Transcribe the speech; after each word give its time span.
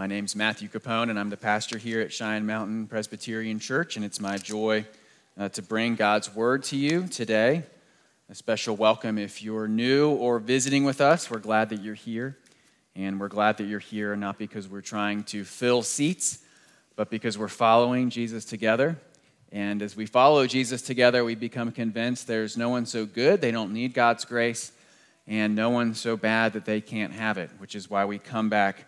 My 0.00 0.06
name's 0.06 0.34
Matthew 0.34 0.66
Capone, 0.70 1.10
and 1.10 1.18
I'm 1.18 1.28
the 1.28 1.36
pastor 1.36 1.76
here 1.76 2.00
at 2.00 2.10
Cheyenne 2.10 2.46
Mountain 2.46 2.86
Presbyterian 2.86 3.58
Church, 3.58 3.96
and 3.96 4.04
it's 4.04 4.18
my 4.18 4.38
joy 4.38 4.86
uh, 5.38 5.50
to 5.50 5.60
bring 5.60 5.94
God's 5.94 6.34
word 6.34 6.62
to 6.64 6.76
you 6.78 7.06
today. 7.06 7.64
A 8.30 8.34
special 8.34 8.74
welcome 8.76 9.18
if 9.18 9.42
you're 9.42 9.68
new 9.68 10.08
or 10.08 10.38
visiting 10.38 10.84
with 10.84 11.02
us. 11.02 11.30
We're 11.30 11.38
glad 11.38 11.68
that 11.68 11.82
you're 11.82 11.92
here, 11.92 12.38
and 12.96 13.20
we're 13.20 13.28
glad 13.28 13.58
that 13.58 13.64
you're 13.64 13.78
here 13.78 14.16
not 14.16 14.38
because 14.38 14.68
we're 14.68 14.80
trying 14.80 15.22
to 15.24 15.44
fill 15.44 15.82
seats, 15.82 16.38
but 16.96 17.10
because 17.10 17.36
we're 17.36 17.48
following 17.48 18.08
Jesus 18.08 18.46
together. 18.46 18.98
And 19.52 19.82
as 19.82 19.96
we 19.96 20.06
follow 20.06 20.46
Jesus 20.46 20.80
together, 20.80 21.26
we 21.26 21.34
become 21.34 21.72
convinced 21.72 22.26
there's 22.26 22.56
no 22.56 22.70
one 22.70 22.86
so 22.86 23.04
good 23.04 23.42
they 23.42 23.50
don't 23.50 23.74
need 23.74 23.92
God's 23.92 24.24
grace, 24.24 24.72
and 25.26 25.54
no 25.54 25.68
one 25.68 25.94
so 25.94 26.16
bad 26.16 26.54
that 26.54 26.64
they 26.64 26.80
can't 26.80 27.12
have 27.12 27.36
it, 27.36 27.50
which 27.58 27.74
is 27.74 27.90
why 27.90 28.06
we 28.06 28.18
come 28.18 28.48
back 28.48 28.86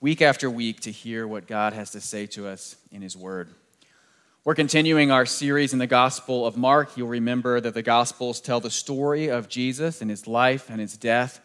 week 0.00 0.22
after 0.22 0.48
week 0.48 0.78
to 0.78 0.92
hear 0.92 1.26
what 1.26 1.48
God 1.48 1.72
has 1.72 1.90
to 1.90 2.00
say 2.00 2.26
to 2.26 2.46
us 2.46 2.76
in 2.92 3.02
His 3.02 3.16
Word. 3.16 3.48
We're 4.44 4.54
continuing 4.54 5.10
our 5.10 5.26
series 5.26 5.72
in 5.72 5.80
the 5.80 5.88
Gospel 5.88 6.46
of 6.46 6.56
Mark. 6.56 6.96
You'll 6.96 7.08
remember 7.08 7.60
that 7.60 7.74
the 7.74 7.82
Gospels 7.82 8.40
tell 8.40 8.60
the 8.60 8.70
story 8.70 9.26
of 9.26 9.48
Jesus 9.48 10.00
and 10.00 10.08
His 10.08 10.28
life 10.28 10.70
and 10.70 10.80
His 10.80 10.96
death 10.96 11.40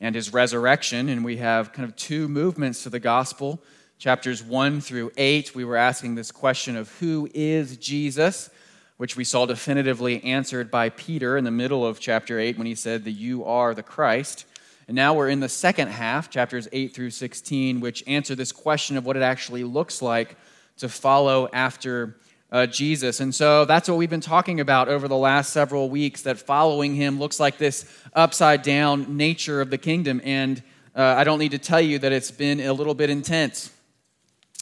and 0.00 0.14
His 0.14 0.32
resurrection, 0.32 1.10
and 1.10 1.22
we 1.22 1.36
have 1.36 1.74
kind 1.74 1.86
of 1.86 1.94
two 1.94 2.26
movements 2.26 2.84
to 2.84 2.88
the 2.88 3.00
Gospel. 3.00 3.62
Chapters 3.98 4.42
1 4.42 4.80
through 4.80 5.12
8, 5.18 5.54
we 5.54 5.66
were 5.66 5.76
asking 5.76 6.14
this 6.14 6.32
question 6.32 6.78
of 6.78 6.90
who 7.00 7.28
is 7.34 7.76
Jesus, 7.76 8.48
which 8.96 9.14
we 9.14 9.24
saw 9.24 9.44
definitively 9.44 10.24
answered 10.24 10.70
by 10.70 10.88
Peter 10.88 11.36
in 11.36 11.44
the 11.44 11.50
middle 11.50 11.86
of 11.86 12.00
chapter 12.00 12.38
8 12.38 12.56
when 12.56 12.66
he 12.66 12.74
said 12.74 13.04
that 13.04 13.10
you 13.10 13.44
are 13.44 13.74
the 13.74 13.82
Christ. 13.82 14.46
And 14.90 14.96
now 14.96 15.14
we're 15.14 15.28
in 15.28 15.38
the 15.38 15.48
second 15.48 15.86
half, 15.86 16.30
chapters 16.30 16.66
8 16.72 16.92
through 16.92 17.10
16, 17.10 17.78
which 17.78 18.02
answer 18.08 18.34
this 18.34 18.50
question 18.50 18.96
of 18.96 19.06
what 19.06 19.16
it 19.16 19.22
actually 19.22 19.62
looks 19.62 20.02
like 20.02 20.36
to 20.78 20.88
follow 20.88 21.48
after 21.52 22.16
uh, 22.50 22.66
Jesus. 22.66 23.20
And 23.20 23.32
so 23.32 23.64
that's 23.64 23.88
what 23.88 23.98
we've 23.98 24.10
been 24.10 24.20
talking 24.20 24.58
about 24.58 24.88
over 24.88 25.06
the 25.06 25.16
last 25.16 25.52
several 25.52 25.88
weeks 25.90 26.22
that 26.22 26.40
following 26.40 26.96
him 26.96 27.20
looks 27.20 27.38
like 27.38 27.56
this 27.56 27.88
upside 28.14 28.62
down 28.62 29.16
nature 29.16 29.60
of 29.60 29.70
the 29.70 29.78
kingdom. 29.78 30.20
And 30.24 30.60
uh, 30.96 31.14
I 31.16 31.22
don't 31.22 31.38
need 31.38 31.52
to 31.52 31.58
tell 31.58 31.80
you 31.80 32.00
that 32.00 32.10
it's 32.10 32.32
been 32.32 32.58
a 32.58 32.72
little 32.72 32.94
bit 32.94 33.10
intense. 33.10 33.72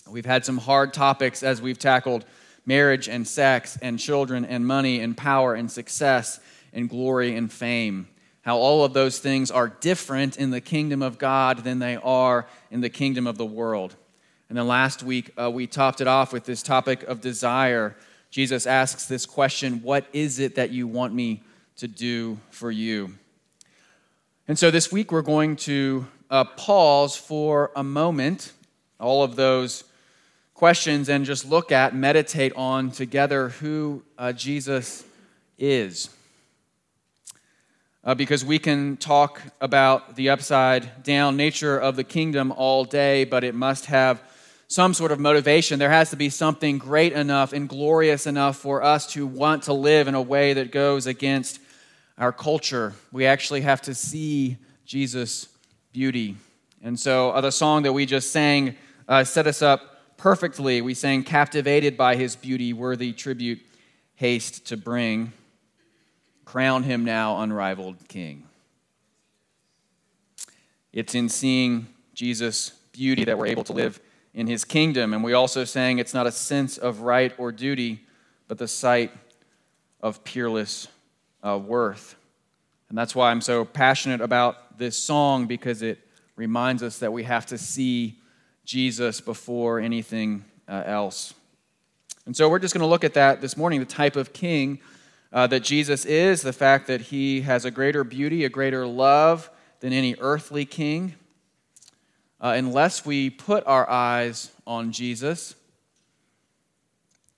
We've 0.07 0.27
had 0.27 0.45
some 0.45 0.59
hard 0.59 0.93
topics 0.93 1.43
as 1.43 1.63
we've 1.63 1.79
tackled 1.79 2.27
marriage 2.67 3.09
and 3.09 3.27
sex 3.27 3.79
and 3.81 3.99
children 3.99 4.45
and 4.45 4.67
money 4.67 5.01
and 5.01 5.17
power 5.17 5.55
and 5.55 5.73
success 5.73 6.39
and 6.75 6.87
glory 6.91 7.35
and 7.35 7.51
fame 7.51 8.09
how 8.49 8.57
all 8.57 8.83
of 8.83 8.95
those 8.95 9.19
things 9.19 9.51
are 9.51 9.69
different 9.69 10.39
in 10.39 10.49
the 10.49 10.61
kingdom 10.63 11.03
of 11.03 11.19
God 11.19 11.65
than 11.65 11.81
they 11.81 11.97
are 11.97 12.47
in 12.71 12.81
the 12.81 12.89
kingdom 12.89 13.27
of 13.27 13.37
the 13.37 13.45
world. 13.45 13.95
And 14.49 14.57
then 14.57 14.67
last 14.67 15.03
week, 15.03 15.31
uh, 15.39 15.51
we 15.51 15.67
topped 15.67 16.01
it 16.01 16.07
off 16.07 16.33
with 16.33 16.45
this 16.47 16.63
topic 16.63 17.03
of 17.03 17.21
desire. 17.21 17.95
Jesus 18.31 18.67
asks 18.67 19.05
this 19.05 19.27
question 19.27 19.83
What 19.83 20.07
is 20.15 20.39
it 20.39 20.55
that 20.55 20.71
you 20.71 20.87
want 20.87 21.13
me 21.13 21.43
to 21.77 21.87
do 21.87 22.39
for 22.49 22.71
you? 22.71 23.19
And 24.49 24.59
so 24.59 24.71
this 24.71 24.91
week, 24.91 25.13
we're 25.13 25.21
going 25.21 25.57
to 25.57 26.07
uh, 26.31 26.45
pause 26.45 27.19
for 27.19 27.71
a 27.77 27.85
moment 27.85 28.55
all 28.99 29.23
of 29.23 29.37
those 29.37 29.85
questions 30.55 31.11
and 31.11 31.27
just 31.27 31.45
look 31.45 31.71
at, 31.71 31.95
meditate 31.95 32.55
on 32.57 32.93
together 32.93 33.51
who 33.51 34.03
uh, 34.17 34.33
Jesus 34.33 35.05
is 35.59 36.09
uh, 38.05 38.15
because 38.15 38.45
we 38.45 38.59
can 38.59 38.97
talk 38.97 39.43
about 39.61 40.17
the 40.17 40.31
upside 40.31 41.03
down 41.03 41.37
nature 41.37 41.79
of 41.79 41.97
the 41.97 42.05
kingdom 42.05 42.53
all 42.53 42.85
day, 42.85 43.25
but 43.25 43.45
it 43.45 43.55
must 43.55 43.87
have 43.87 44.23
some 44.69 44.93
sort 44.93 45.11
of 45.11 45.19
motivation. 45.19 45.79
There 45.79 45.91
has 45.91 46.11
to 46.11 46.17
be 46.17 46.29
something 46.29 46.79
great 46.79 47.13
enough 47.13 47.53
and 47.53 47.69
glorious 47.69 48.27
enough 48.27 48.57
for 48.57 48.83
us 48.83 49.07
to 49.13 49.27
want 49.27 49.65
to 49.65 49.73
live 49.73 50.09
in 50.09 50.15
a 50.15 50.23
way 50.23 50.53
that 50.53 50.71
goes 50.71 51.07
against 51.07 51.59
our 52.19 52.33
culture. 52.33 52.95
We 53.11 53.27
actually 53.27 53.63
have 53.63 53.81
to 53.83 53.95
see 53.95 54.59
Jesus' 54.85 55.49
beauty. 55.93 56.37
And 56.83 56.99
so 56.99 57.31
uh, 57.31 57.41
the 57.41 57.53
song 57.53 57.83
that 57.85 57.93
we 57.93 58.07
just 58.07 58.31
sang 58.31 58.77
uh, 59.09 59.25
set 59.25 59.47
us 59.47 59.63
up 59.63 60.17
perfectly. 60.19 60.83
We 60.83 60.95
sang, 60.95 61.23
Captivated 61.23 61.97
by 61.97 62.17
his 62.17 62.37
beauty, 62.37 62.73
worthy 62.73 63.13
tribute, 63.13 63.61
haste 64.17 64.67
to 64.67 64.77
bring. 64.77 65.33
Crown 66.49 66.83
him 66.83 67.05
now 67.05 67.43
unrivaled 67.43 68.09
king. 68.09 68.45
It's 70.95 71.15
in 71.15 71.29
seeing 71.29 71.89
Jesus' 72.15 72.71
beauty 72.91 73.27
that 73.27 73.37
we're 73.37 73.49
able 73.49 73.65
to 73.65 73.75
live 73.75 74.01
in 74.33 74.47
his 74.47 74.65
kingdom. 74.65 75.13
And 75.13 75.23
we 75.23 75.35
also 75.35 75.65
sang 75.65 75.99
it's 75.99 76.15
not 76.15 76.27
a 76.27 76.33
sense 76.33 76.79
of 76.79 77.03
right 77.03 77.35
or 77.37 77.53
duty, 77.53 78.01
but 78.47 78.57
the 78.57 78.67
sight 78.67 79.13
of 80.01 80.25
peerless 80.25 80.89
uh, 81.43 81.61
worth. 81.63 82.17
And 82.89 82.97
that's 82.97 83.15
why 83.15 83.31
I'm 83.31 83.43
so 83.43 83.67
passionate 83.67 84.23
about 84.23 84.79
this 84.79 84.97
song 84.97 85.49
because 85.49 85.83
it 85.83 85.99
reminds 86.35 86.83
us 86.83 87.01
that 87.01 87.13
we 87.13 87.25
have 87.25 87.45
to 87.45 87.59
see 87.59 88.17
Jesus 88.65 89.21
before 89.21 89.81
anything 89.81 90.47
uh, 90.67 90.83
else. 90.87 91.35
And 92.25 92.35
so 92.35 92.49
we're 92.49 92.59
just 92.59 92.73
going 92.73 92.81
to 92.81 92.89
look 92.89 93.05
at 93.05 93.13
that 93.13 93.43
this 93.43 93.55
morning 93.55 93.81
the 93.81 93.85
type 93.85 94.17
of 94.17 94.33
king 94.33 94.81
uh, 95.33 95.47
that 95.47 95.61
Jesus 95.61 96.05
is, 96.05 96.43
the 96.43 96.53
fact 96.53 96.87
that 96.87 97.03
he 97.03 97.43
has 97.43 97.65
a 97.65 97.71
greater 97.71 98.05
beauty, 98.05 98.45
a 98.45 98.49
greater 98.49 98.87
love 98.87 99.51
than 99.81 99.93
any 99.93 100.15
earthly 100.21 100.65
king. 100.65 101.15
Uh, 102.41 102.55
unless 102.57 103.05
we 103.05 103.31
put 103.31 103.67
our 103.67 103.89
eyes 103.89 104.53
on 104.67 104.93
Jesus, 104.93 105.55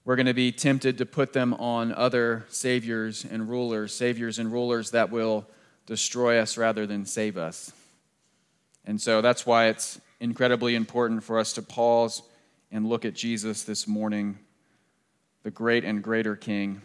we're 0.05 0.17
going 0.17 0.27
to 0.27 0.35
be 0.35 0.53
tempted 0.53 0.99
to 0.99 1.07
put 1.07 1.33
them 1.33 1.55
on 1.55 1.93
other 1.93 2.45
saviors 2.49 3.25
and 3.25 3.49
rulers, 3.49 3.95
saviors 3.95 4.39
and 4.39 4.53
rulers 4.53 4.91
that 4.91 5.11
will 5.11 5.47
destroy 5.87 6.39
us 6.39 6.57
rather 6.57 6.87
than 6.87 7.05
save 7.05 7.37
us. 7.37 7.73
And 8.85 9.01
so 9.01 9.21
that's 9.21 9.45
why 9.45 9.67
it's 9.67 10.01
incredibly 10.21 10.75
important 10.75 11.25
for 11.25 11.39
us 11.39 11.53
to 11.55 11.63
pause 11.63 12.23
and 12.71 12.87
look 12.87 13.05
at 13.05 13.15
Jesus 13.15 13.65
this 13.65 13.87
morning, 13.87 14.39
the 15.43 15.51
great 15.51 15.85
and 15.85 16.03
greater 16.03 16.37
King. 16.37 16.83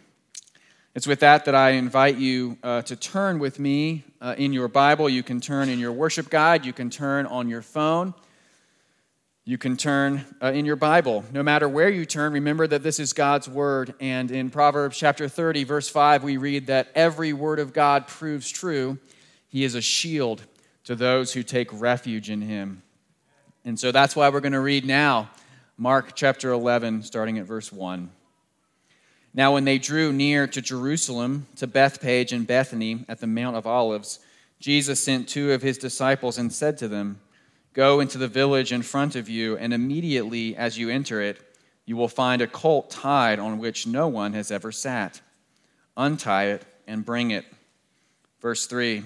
It's 0.96 1.06
with 1.06 1.20
that 1.20 1.44
that 1.44 1.54
I 1.54 1.72
invite 1.72 2.16
you 2.16 2.56
uh, 2.62 2.80
to 2.80 2.96
turn 2.96 3.38
with 3.38 3.58
me 3.58 4.02
uh, 4.18 4.34
in 4.38 4.54
your 4.54 4.66
Bible. 4.66 5.10
You 5.10 5.22
can 5.22 5.42
turn 5.42 5.68
in 5.68 5.78
your 5.78 5.92
worship 5.92 6.30
guide, 6.30 6.64
you 6.64 6.72
can 6.72 6.88
turn 6.88 7.26
on 7.26 7.50
your 7.50 7.60
phone, 7.60 8.14
you 9.44 9.58
can 9.58 9.76
turn 9.76 10.24
uh, 10.42 10.52
in 10.52 10.64
your 10.64 10.76
Bible. 10.76 11.22
No 11.34 11.42
matter 11.42 11.68
where 11.68 11.90
you 11.90 12.06
turn, 12.06 12.32
remember 12.32 12.66
that 12.66 12.82
this 12.82 12.98
is 12.98 13.12
God's 13.12 13.46
word. 13.46 13.92
And 14.00 14.30
in 14.30 14.48
Proverbs 14.48 14.96
chapter 14.96 15.28
30, 15.28 15.64
verse 15.64 15.90
5, 15.90 16.24
we 16.24 16.38
read 16.38 16.68
that 16.68 16.88
every 16.94 17.34
word 17.34 17.58
of 17.58 17.74
God 17.74 18.06
proves 18.06 18.50
true. 18.50 18.96
He 19.48 19.64
is 19.64 19.74
a 19.74 19.82
shield 19.82 20.44
to 20.84 20.94
those 20.94 21.34
who 21.34 21.42
take 21.42 21.68
refuge 21.78 22.30
in 22.30 22.40
him. 22.40 22.80
And 23.66 23.78
so 23.78 23.92
that's 23.92 24.16
why 24.16 24.30
we're 24.30 24.40
going 24.40 24.52
to 24.52 24.60
read 24.60 24.86
now 24.86 25.28
Mark 25.76 26.14
chapter 26.14 26.52
11, 26.52 27.02
starting 27.02 27.36
at 27.36 27.44
verse 27.44 27.70
1. 27.70 28.08
Now, 29.36 29.52
when 29.52 29.66
they 29.66 29.76
drew 29.76 30.14
near 30.14 30.46
to 30.46 30.62
Jerusalem, 30.62 31.46
to 31.56 31.66
Bethphage 31.66 32.32
and 32.32 32.46
Bethany 32.46 33.04
at 33.06 33.20
the 33.20 33.26
Mount 33.26 33.54
of 33.54 33.66
Olives, 33.66 34.18
Jesus 34.60 34.98
sent 34.98 35.28
two 35.28 35.52
of 35.52 35.60
his 35.60 35.76
disciples 35.76 36.38
and 36.38 36.50
said 36.50 36.78
to 36.78 36.88
them, 36.88 37.20
Go 37.74 38.00
into 38.00 38.16
the 38.16 38.28
village 38.28 38.72
in 38.72 38.80
front 38.80 39.14
of 39.14 39.28
you, 39.28 39.58
and 39.58 39.74
immediately 39.74 40.56
as 40.56 40.78
you 40.78 40.88
enter 40.88 41.20
it, 41.20 41.38
you 41.84 41.98
will 41.98 42.08
find 42.08 42.40
a 42.40 42.46
colt 42.46 42.88
tied 42.88 43.38
on 43.38 43.58
which 43.58 43.86
no 43.86 44.08
one 44.08 44.32
has 44.32 44.50
ever 44.50 44.72
sat. 44.72 45.20
Untie 45.98 46.46
it 46.46 46.64
and 46.86 47.04
bring 47.04 47.30
it. 47.30 47.44
Verse 48.40 48.66
3 48.66 49.04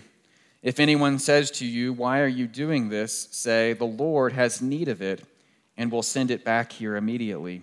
If 0.63 0.79
anyone 0.79 1.19
says 1.19 1.51
to 1.53 1.67
you, 1.67 1.93
Why 1.93 2.21
are 2.21 2.29
you 2.29 2.47
doing 2.47 2.89
this? 2.89 3.27
say, 3.33 3.73
The 3.73 3.85
Lord 3.85 4.35
has 4.35 4.63
need 4.63 4.87
of 4.87 5.03
it, 5.03 5.25
and 5.77 5.91
will 5.91 6.04
send 6.04 6.31
it 6.31 6.45
back 6.45 6.71
here 6.71 6.95
immediately. 6.95 7.63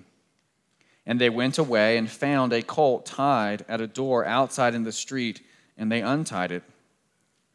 And 1.07 1.21
they 1.21 1.29
went 1.29 1.57
away 1.57 1.97
and 1.97 2.11
found 2.11 2.51
a 2.51 2.61
colt 2.61 3.05
tied 3.05 3.63
at 3.69 3.79
a 3.79 3.87
door 3.87 4.25
outside 4.25 4.75
in 4.75 4.83
the 4.83 4.91
street, 4.91 5.41
and 5.77 5.89
they 5.89 6.01
untied 6.01 6.51
it. 6.51 6.63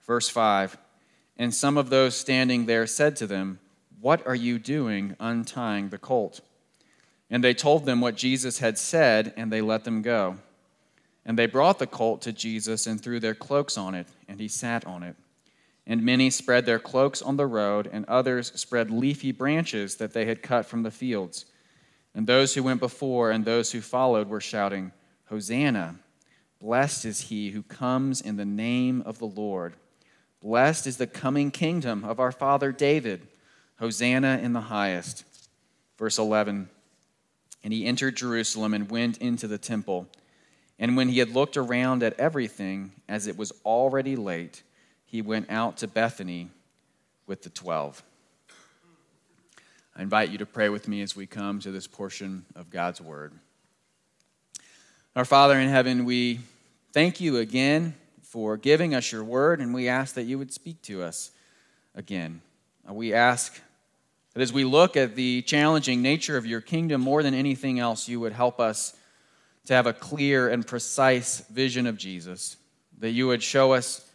Verse 0.06 0.31
5 0.31 0.78
And 1.37 1.54
some 1.54 1.76
of 1.76 1.90
those 1.90 2.16
standing 2.16 2.64
there 2.64 2.87
said 2.87 3.14
to 3.16 3.26
them, 3.26 3.60
What 4.00 4.26
are 4.26 4.34
you 4.34 4.58
doing 4.58 5.16
untying 5.20 5.90
the 5.90 5.99
colt? 5.99 6.40
And 7.31 7.44
they 7.44 7.52
told 7.52 7.84
them 7.84 8.00
what 8.00 8.16
Jesus 8.16 8.58
had 8.58 8.78
said, 8.78 9.34
and 9.37 9.52
they 9.52 9.60
let 9.60 9.84
them 9.84 10.00
go. 10.00 10.38
And 11.25 11.38
they 11.38 11.46
brought 11.46 11.78
the 11.78 11.87
colt 11.87 12.22
to 12.22 12.32
Jesus 12.32 12.87
and 12.87 13.00
threw 13.00 13.20
their 13.20 13.34
cloaks 13.34 13.76
on 13.76 13.94
it, 13.94 14.06
and 14.28 14.40
he 14.40 14.48
sat 14.48 14.87
on 14.87 15.02
it. 15.02 15.16
And 15.87 16.02
many 16.02 16.31
spread 16.31 16.64
their 16.64 16.78
cloaks 16.78 17.20
on 17.20 17.37
the 17.37 17.46
road, 17.46 17.88
and 17.93 18.06
others 18.06 18.50
spread 18.55 18.90
leafy 18.90 19.31
branches 19.31 19.96
that 19.96 20.14
they 20.14 20.25
had 20.25 20.43
cut 20.43 20.64
from 20.64 20.84
the 20.84 20.90
fields. 20.90 21.44
And 22.14 22.26
those 22.26 22.54
who 22.54 22.62
went 22.62 22.80
before 22.80 23.30
and 23.30 23.44
those 23.44 23.72
who 23.72 23.80
followed 23.80 24.28
were 24.28 24.40
shouting, 24.40 24.92
Hosanna! 25.26 25.96
Blessed 26.60 27.04
is 27.06 27.22
he 27.22 27.50
who 27.50 27.62
comes 27.62 28.20
in 28.20 28.36
the 28.36 28.44
name 28.44 29.02
of 29.02 29.18
the 29.18 29.26
Lord. 29.26 29.74
Blessed 30.40 30.86
is 30.86 30.96
the 30.96 31.06
coming 31.06 31.50
kingdom 31.50 32.04
of 32.04 32.20
our 32.20 32.32
father 32.32 32.70
David. 32.70 33.26
Hosanna 33.78 34.38
in 34.42 34.52
the 34.52 34.60
highest. 34.60 35.24
Verse 35.98 36.18
11 36.18 36.68
And 37.64 37.72
he 37.72 37.86
entered 37.86 38.16
Jerusalem 38.16 38.74
and 38.74 38.90
went 38.90 39.18
into 39.18 39.48
the 39.48 39.58
temple. 39.58 40.06
And 40.78 40.96
when 40.96 41.08
he 41.08 41.18
had 41.18 41.30
looked 41.30 41.56
around 41.56 42.02
at 42.02 42.18
everything, 42.18 42.92
as 43.08 43.26
it 43.26 43.36
was 43.36 43.52
already 43.64 44.16
late, 44.16 44.62
he 45.04 45.22
went 45.22 45.50
out 45.50 45.76
to 45.78 45.88
Bethany 45.88 46.50
with 47.26 47.42
the 47.42 47.50
twelve. 47.50 48.02
I 49.94 50.00
invite 50.00 50.30
you 50.30 50.38
to 50.38 50.46
pray 50.46 50.70
with 50.70 50.88
me 50.88 51.02
as 51.02 51.14
we 51.14 51.26
come 51.26 51.60
to 51.60 51.70
this 51.70 51.86
portion 51.86 52.46
of 52.56 52.70
God's 52.70 52.98
Word. 52.98 53.34
Our 55.14 55.26
Father 55.26 55.58
in 55.58 55.68
heaven, 55.68 56.06
we 56.06 56.40
thank 56.94 57.20
you 57.20 57.36
again 57.36 57.94
for 58.22 58.56
giving 58.56 58.94
us 58.94 59.12
your 59.12 59.22
word, 59.22 59.60
and 59.60 59.74
we 59.74 59.88
ask 59.88 60.14
that 60.14 60.22
you 60.22 60.38
would 60.38 60.50
speak 60.50 60.80
to 60.82 61.02
us 61.02 61.30
again. 61.94 62.40
Uh, 62.88 62.94
we 62.94 63.12
ask 63.12 63.60
that 64.32 64.40
as 64.40 64.50
we 64.50 64.64
look 64.64 64.96
at 64.96 65.14
the 65.14 65.42
challenging 65.42 66.00
nature 66.00 66.38
of 66.38 66.46
your 66.46 66.62
kingdom 66.62 67.02
more 67.02 67.22
than 67.22 67.34
anything 67.34 67.78
else, 67.78 68.08
you 68.08 68.18
would 68.18 68.32
help 68.32 68.60
us 68.60 68.96
to 69.66 69.74
have 69.74 69.86
a 69.86 69.92
clear 69.92 70.48
and 70.48 70.66
precise 70.66 71.40
vision 71.50 71.86
of 71.86 71.98
Jesus, 71.98 72.56
that 72.98 73.10
you 73.10 73.26
would 73.26 73.42
show 73.42 73.74
us 73.74 74.10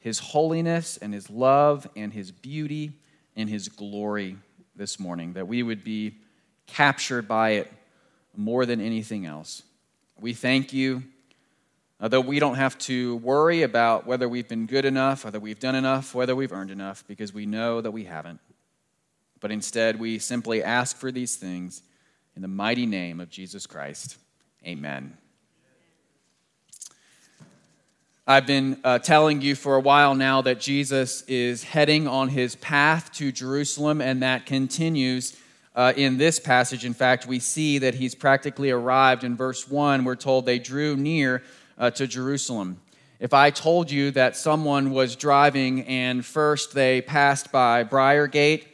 his 0.00 0.18
holiness 0.18 0.96
and 0.96 1.14
his 1.14 1.30
love 1.30 1.88
and 1.94 2.12
his 2.12 2.32
beauty 2.32 2.90
and 3.36 3.48
his 3.48 3.68
glory 3.68 4.36
this 4.80 4.98
morning, 4.98 5.34
that 5.34 5.46
we 5.46 5.62
would 5.62 5.84
be 5.84 6.14
captured 6.66 7.28
by 7.28 7.50
it 7.50 7.70
more 8.34 8.64
than 8.64 8.80
anything 8.80 9.26
else. 9.26 9.62
We 10.18 10.32
thank 10.32 10.72
you 10.72 11.02
uh, 12.00 12.08
that 12.08 12.22
we 12.22 12.38
don't 12.38 12.54
have 12.54 12.78
to 12.78 13.16
worry 13.16 13.62
about 13.62 14.06
whether 14.06 14.26
we've 14.26 14.48
been 14.48 14.64
good 14.64 14.86
enough, 14.86 15.22
whether 15.24 15.38
we've 15.38 15.60
done 15.60 15.74
enough, 15.74 16.14
whether 16.14 16.34
we've 16.34 16.52
earned 16.52 16.70
enough, 16.70 17.04
because 17.06 17.34
we 17.34 17.44
know 17.44 17.82
that 17.82 17.90
we 17.90 18.04
haven't. 18.04 18.40
But 19.38 19.50
instead, 19.50 20.00
we 20.00 20.18
simply 20.18 20.62
ask 20.62 20.96
for 20.96 21.12
these 21.12 21.36
things 21.36 21.82
in 22.34 22.40
the 22.40 22.48
mighty 22.48 22.86
name 22.86 23.20
of 23.20 23.28
Jesus 23.28 23.66
Christ. 23.66 24.16
Amen. 24.66 25.19
I've 28.30 28.46
been 28.46 28.78
uh, 28.84 29.00
telling 29.00 29.40
you 29.40 29.56
for 29.56 29.74
a 29.74 29.80
while 29.80 30.14
now 30.14 30.40
that 30.42 30.60
Jesus 30.60 31.22
is 31.22 31.64
heading 31.64 32.06
on 32.06 32.28
his 32.28 32.54
path 32.54 33.10
to 33.14 33.32
Jerusalem, 33.32 34.00
and 34.00 34.22
that 34.22 34.46
continues 34.46 35.36
uh, 35.74 35.94
in 35.96 36.16
this 36.16 36.38
passage. 36.38 36.84
In 36.84 36.94
fact, 36.94 37.26
we 37.26 37.40
see 37.40 37.78
that 37.78 37.96
he's 37.96 38.14
practically 38.14 38.70
arrived. 38.70 39.24
In 39.24 39.36
verse 39.36 39.66
1, 39.66 40.04
we're 40.04 40.14
told 40.14 40.46
they 40.46 40.60
drew 40.60 40.96
near 40.96 41.42
uh, 41.76 41.90
to 41.90 42.06
Jerusalem. 42.06 42.80
If 43.18 43.34
I 43.34 43.50
told 43.50 43.90
you 43.90 44.12
that 44.12 44.36
someone 44.36 44.92
was 44.92 45.16
driving 45.16 45.82
and 45.88 46.24
first 46.24 46.72
they 46.72 47.02
passed 47.02 47.50
by 47.50 47.82
Briargate 47.82 48.69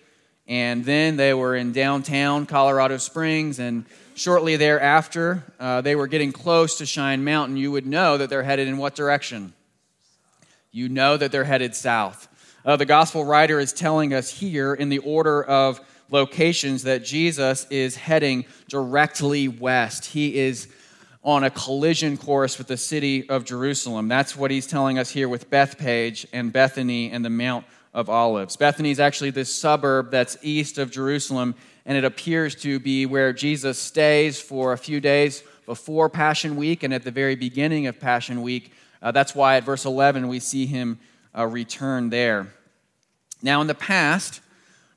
and 0.48 0.84
then 0.84 1.16
they 1.16 1.34
were 1.34 1.56
in 1.56 1.72
downtown 1.72 2.46
Colorado 2.46 2.96
Springs 2.98 3.58
and 3.58 3.84
shortly 4.14 4.56
thereafter 4.56 5.44
uh, 5.58 5.80
they 5.80 5.96
were 5.96 6.06
getting 6.06 6.32
close 6.32 6.78
to 6.78 6.86
Cheyenne 6.86 7.24
Mountain, 7.24 7.56
you 7.56 7.70
would 7.72 7.86
know 7.86 8.16
that 8.16 8.30
they're 8.30 8.42
headed 8.42 8.68
in 8.68 8.76
what 8.78 8.94
direction? 8.94 9.52
You 10.72 10.88
know 10.88 11.16
that 11.16 11.32
they're 11.32 11.44
headed 11.44 11.74
south. 11.74 12.28
Uh, 12.64 12.76
the 12.76 12.84
gospel 12.84 13.24
writer 13.24 13.60
is 13.60 13.72
telling 13.72 14.12
us 14.12 14.30
here 14.30 14.74
in 14.74 14.88
the 14.88 14.98
order 14.98 15.42
of 15.42 15.80
locations 16.10 16.84
that 16.84 17.04
Jesus 17.04 17.66
is 17.70 17.96
heading 17.96 18.44
directly 18.68 19.48
west. 19.48 20.06
He 20.06 20.38
is 20.38 20.68
on 21.22 21.42
a 21.42 21.50
collision 21.50 22.16
course 22.16 22.56
with 22.56 22.68
the 22.68 22.76
city 22.76 23.28
of 23.28 23.44
Jerusalem. 23.44 24.06
That's 24.06 24.36
what 24.36 24.50
he's 24.50 24.66
telling 24.66 24.98
us 24.98 25.10
here 25.10 25.28
with 25.28 25.50
Bethphage 25.50 26.26
and 26.32 26.52
Bethany 26.52 27.10
and 27.10 27.24
the 27.24 27.30
Mount 27.30 27.64
of 27.96 28.10
Olives. 28.10 28.56
Bethany 28.56 28.90
is 28.90 29.00
actually 29.00 29.30
this 29.30 29.52
suburb 29.52 30.10
that's 30.10 30.36
east 30.42 30.76
of 30.76 30.90
Jerusalem, 30.90 31.54
and 31.86 31.96
it 31.96 32.04
appears 32.04 32.54
to 32.56 32.78
be 32.78 33.06
where 33.06 33.32
Jesus 33.32 33.78
stays 33.78 34.38
for 34.38 34.74
a 34.74 34.78
few 34.78 35.00
days 35.00 35.42
before 35.64 36.10
Passion 36.10 36.56
Week 36.56 36.82
and 36.82 36.92
at 36.92 37.04
the 37.04 37.10
very 37.10 37.36
beginning 37.36 37.86
of 37.86 37.98
Passion 37.98 38.42
Week. 38.42 38.70
Uh, 39.00 39.12
that's 39.12 39.34
why 39.34 39.56
at 39.56 39.64
verse 39.64 39.86
11 39.86 40.28
we 40.28 40.40
see 40.40 40.66
him 40.66 40.98
uh, 41.36 41.46
return 41.46 42.10
there. 42.10 42.48
Now, 43.42 43.62
in 43.62 43.66
the 43.66 43.74
past, 43.74 44.42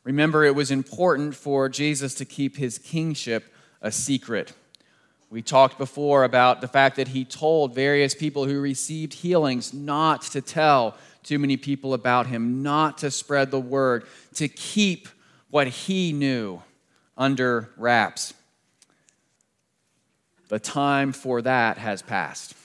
remember 0.03 0.43
it 0.43 0.53
was 0.53 0.69
important 0.69 1.35
for 1.35 1.69
Jesus 1.69 2.13
to 2.15 2.25
keep 2.25 2.57
his 2.57 2.77
kingship 2.77 3.45
a 3.81 3.93
secret. 3.93 4.51
We 5.29 5.41
talked 5.41 5.77
before 5.77 6.25
about 6.25 6.59
the 6.59 6.67
fact 6.67 6.97
that 6.97 7.09
he 7.09 7.23
told 7.23 7.73
various 7.73 8.13
people 8.13 8.45
who 8.45 8.59
received 8.59 9.13
healings 9.13 9.73
not 9.73 10.23
to 10.23 10.41
tell 10.41 10.97
too 11.29 11.37
many 11.37 11.57
people 11.57 11.93
about 11.93 12.25
him, 12.25 12.63
not 12.63 12.97
to 12.97 13.11
spread 13.11 13.51
the 13.51 13.59
word, 13.59 14.03
to 14.33 14.47
keep 14.47 15.07
what 15.51 15.67
he 15.67 16.11
knew 16.11 16.59
under 17.15 17.69
wraps. 17.77 18.33
The 20.47 20.57
time 20.57 21.13
for 21.13 21.43
that 21.43 21.77
has 21.77 22.01
passed. 22.01 22.55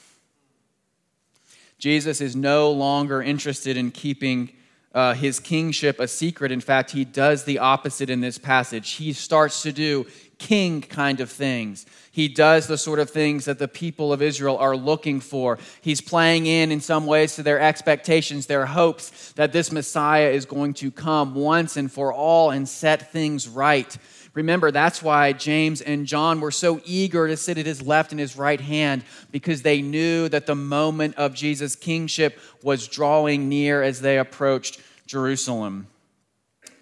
Jesus 1.78 2.22
is 2.22 2.34
no 2.34 2.70
longer 2.70 3.20
interested 3.20 3.76
in 3.76 3.90
keeping 3.90 4.50
uh, 4.94 5.12
his 5.12 5.40
kingship 5.40 6.00
a 6.00 6.08
secret. 6.08 6.50
In 6.50 6.62
fact, 6.62 6.92
he 6.92 7.04
does 7.04 7.44
the 7.44 7.58
opposite 7.58 8.08
in 8.08 8.22
this 8.22 8.38
passage. 8.38 8.92
He 8.92 9.12
starts 9.12 9.60
to 9.64 9.72
do 9.72 10.06
king 10.38 10.80
kind 10.80 11.20
of 11.20 11.30
things. 11.30 11.86
He 12.10 12.28
does 12.28 12.66
the 12.66 12.78
sort 12.78 12.98
of 12.98 13.10
things 13.10 13.44
that 13.44 13.58
the 13.58 13.68
people 13.68 14.12
of 14.12 14.22
Israel 14.22 14.56
are 14.58 14.76
looking 14.76 15.20
for. 15.20 15.58
He's 15.80 16.00
playing 16.00 16.46
in, 16.46 16.70
in 16.70 16.80
some 16.80 17.06
ways, 17.06 17.36
to 17.36 17.42
their 17.42 17.60
expectations, 17.60 18.46
their 18.46 18.66
hopes 18.66 19.32
that 19.32 19.52
this 19.52 19.72
Messiah 19.72 20.30
is 20.30 20.44
going 20.44 20.74
to 20.74 20.90
come 20.90 21.34
once 21.34 21.76
and 21.76 21.90
for 21.90 22.12
all 22.12 22.50
and 22.50 22.68
set 22.68 23.12
things 23.12 23.48
right. 23.48 23.96
Remember, 24.34 24.72
that's 24.72 25.00
why 25.00 25.32
James 25.32 25.80
and 25.80 26.06
John 26.06 26.40
were 26.40 26.50
so 26.50 26.80
eager 26.84 27.28
to 27.28 27.36
sit 27.36 27.56
at 27.56 27.66
his 27.66 27.80
left 27.80 28.10
and 28.10 28.18
his 28.18 28.36
right 28.36 28.60
hand, 28.60 29.04
because 29.30 29.62
they 29.62 29.80
knew 29.80 30.28
that 30.28 30.46
the 30.46 30.56
moment 30.56 31.14
of 31.16 31.34
Jesus' 31.34 31.76
kingship 31.76 32.40
was 32.60 32.88
drawing 32.88 33.48
near 33.48 33.82
as 33.82 34.00
they 34.00 34.18
approached 34.18 34.80
Jerusalem. 35.06 35.86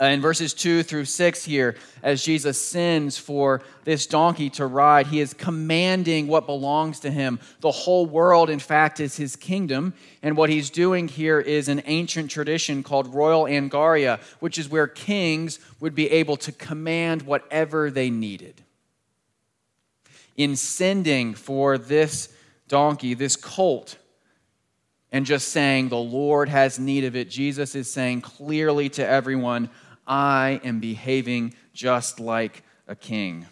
Uh, 0.03 0.07
in 0.07 0.21
verses 0.21 0.53
2 0.53 0.83
through 0.83 1.05
6 1.05 1.45
here, 1.45 1.77
as 2.03 2.25
Jesus 2.25 2.61
sends 2.61 3.17
for 3.19 3.63
this 3.85 4.05
donkey 4.05 4.51
to 4.51 4.67
ride, 4.67 5.07
he 5.07 5.21
is 5.21 5.33
commanding 5.33 6.27
what 6.27 6.45
belongs 6.45 6.99
to 6.99 7.09
him. 7.09 7.39
The 7.61 7.71
whole 7.71 8.07
world, 8.07 8.51
in 8.51 8.59
fact, 8.59 8.99
is 8.99 9.17
his 9.17 9.37
kingdom. 9.37 9.95
And 10.21 10.37
what 10.37 10.51
he's 10.51 10.71
doing 10.71 11.07
here 11.07 11.39
is 11.39 11.69
an 11.69 11.83
ancient 11.87 12.33
tradition 12.33 12.83
called 12.83 13.15
royal 13.15 13.45
angaria, 13.45 14.21
which 14.41 14.59
is 14.59 14.69
where 14.69 14.89
kings 14.89 15.61
would 15.79 15.95
be 15.95 16.11
able 16.11 16.37
to 16.39 16.51
command 16.51 17.23
whatever 17.23 17.89
they 17.89 18.11
needed. 18.11 18.61
In 20.37 20.57
sending 20.57 21.35
for 21.35 21.79
this 21.79 22.29
donkey, 22.67 23.15
this 23.15 23.37
colt, 23.37 23.99
and 25.13 25.27
just 25.27 25.51
saying, 25.51 25.91
The 25.91 25.97
Lord 25.97 26.49
has 26.49 26.79
need 26.79 27.05
of 27.05 27.15
it, 27.15 27.31
Jesus 27.31 27.75
is 27.77 27.89
saying 27.89 28.23
clearly 28.23 28.89
to 28.91 29.07
everyone, 29.07 29.69
I 30.07 30.61
am 30.65 30.81
behaving 30.81 31.55
just 31.73 32.21
like 32.21 32.63
a 32.89 32.95
king. 32.95 33.47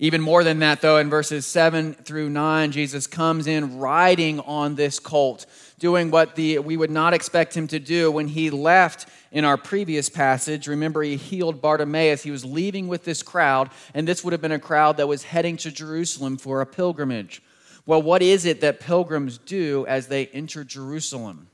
Even 0.00 0.20
more 0.20 0.44
than 0.44 0.60
that, 0.60 0.80
though, 0.80 0.98
in 0.98 1.10
verses 1.10 1.44
7 1.44 1.94
through 1.94 2.30
9, 2.30 2.70
Jesus 2.70 3.08
comes 3.08 3.48
in 3.48 3.78
riding 3.78 4.38
on 4.40 4.76
this 4.76 5.00
colt, 5.00 5.44
doing 5.80 6.12
what 6.12 6.36
the, 6.36 6.60
we 6.60 6.76
would 6.76 6.90
not 6.90 7.14
expect 7.14 7.56
him 7.56 7.66
to 7.66 7.80
do 7.80 8.10
when 8.12 8.28
he 8.28 8.48
left 8.50 9.08
in 9.32 9.44
our 9.44 9.56
previous 9.56 10.08
passage. 10.08 10.68
Remember, 10.68 11.02
he 11.02 11.16
healed 11.16 11.60
Bartimaeus. 11.60 12.22
He 12.22 12.30
was 12.30 12.44
leaving 12.44 12.86
with 12.86 13.04
this 13.04 13.24
crowd, 13.24 13.70
and 13.92 14.06
this 14.06 14.22
would 14.22 14.32
have 14.32 14.40
been 14.40 14.52
a 14.52 14.60
crowd 14.60 14.98
that 14.98 15.08
was 15.08 15.24
heading 15.24 15.56
to 15.58 15.72
Jerusalem 15.72 16.36
for 16.36 16.60
a 16.60 16.66
pilgrimage. 16.66 17.42
Well, 17.84 18.02
what 18.02 18.22
is 18.22 18.44
it 18.44 18.60
that 18.60 18.78
pilgrims 18.78 19.38
do 19.38 19.84
as 19.88 20.06
they 20.06 20.26
enter 20.26 20.62
Jerusalem? 20.62 21.48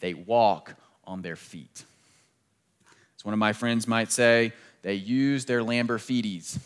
They 0.00 0.14
walk 0.14 0.74
on 1.04 1.22
their 1.22 1.36
feet 1.36 1.84
one 3.26 3.32
of 3.32 3.40
my 3.40 3.52
friends 3.52 3.88
might 3.88 4.12
say, 4.12 4.52
they 4.82 4.94
used 4.94 5.48
their 5.48 5.58
Lamborghinis 5.58 6.60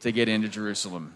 to 0.00 0.10
get 0.10 0.30
into 0.30 0.48
Jerusalem. 0.48 1.14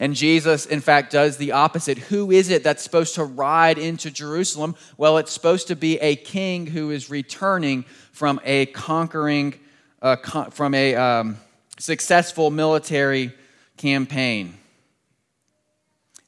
And 0.00 0.14
Jesus, 0.14 0.64
in 0.64 0.80
fact, 0.80 1.12
does 1.12 1.36
the 1.36 1.52
opposite. 1.52 1.98
Who 1.98 2.30
is 2.30 2.48
it 2.48 2.64
that's 2.64 2.82
supposed 2.82 3.14
to 3.16 3.24
ride 3.24 3.76
into 3.76 4.10
Jerusalem? 4.10 4.74
Well, 4.96 5.18
it's 5.18 5.32
supposed 5.32 5.68
to 5.68 5.76
be 5.76 5.98
a 5.98 6.16
king 6.16 6.66
who 6.66 6.92
is 6.92 7.10
returning 7.10 7.82
from 8.12 8.40
a 8.42 8.64
conquering, 8.64 9.60
uh, 10.00 10.16
con- 10.16 10.50
from 10.50 10.72
a 10.72 10.94
um, 10.94 11.36
successful 11.78 12.50
military 12.50 13.34
campaign. 13.76 14.54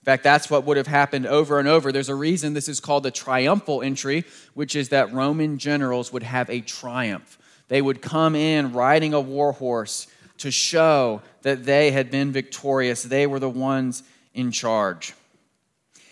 In 0.04 0.12
fact, 0.12 0.22
that's 0.22 0.50
what 0.50 0.66
would 0.66 0.76
have 0.76 0.86
happened 0.86 1.24
over 1.24 1.58
and 1.58 1.66
over. 1.66 1.90
There's 1.90 2.10
a 2.10 2.14
reason 2.14 2.52
this 2.52 2.68
is 2.68 2.78
called 2.78 3.04
the 3.04 3.10
triumphal 3.10 3.80
entry, 3.80 4.24
which 4.52 4.76
is 4.76 4.90
that 4.90 5.10
Roman 5.14 5.56
generals 5.56 6.12
would 6.12 6.22
have 6.22 6.50
a 6.50 6.60
triumph. 6.60 7.38
They 7.68 7.80
would 7.80 8.02
come 8.02 8.36
in 8.36 8.74
riding 8.74 9.14
a 9.14 9.20
war 9.22 9.52
horse 9.52 10.06
to 10.36 10.50
show 10.50 11.22
that 11.40 11.64
they 11.64 11.90
had 11.90 12.10
been 12.10 12.32
victorious. 12.32 13.02
They 13.02 13.26
were 13.26 13.38
the 13.38 13.48
ones 13.48 14.02
in 14.34 14.50
charge. 14.50 15.14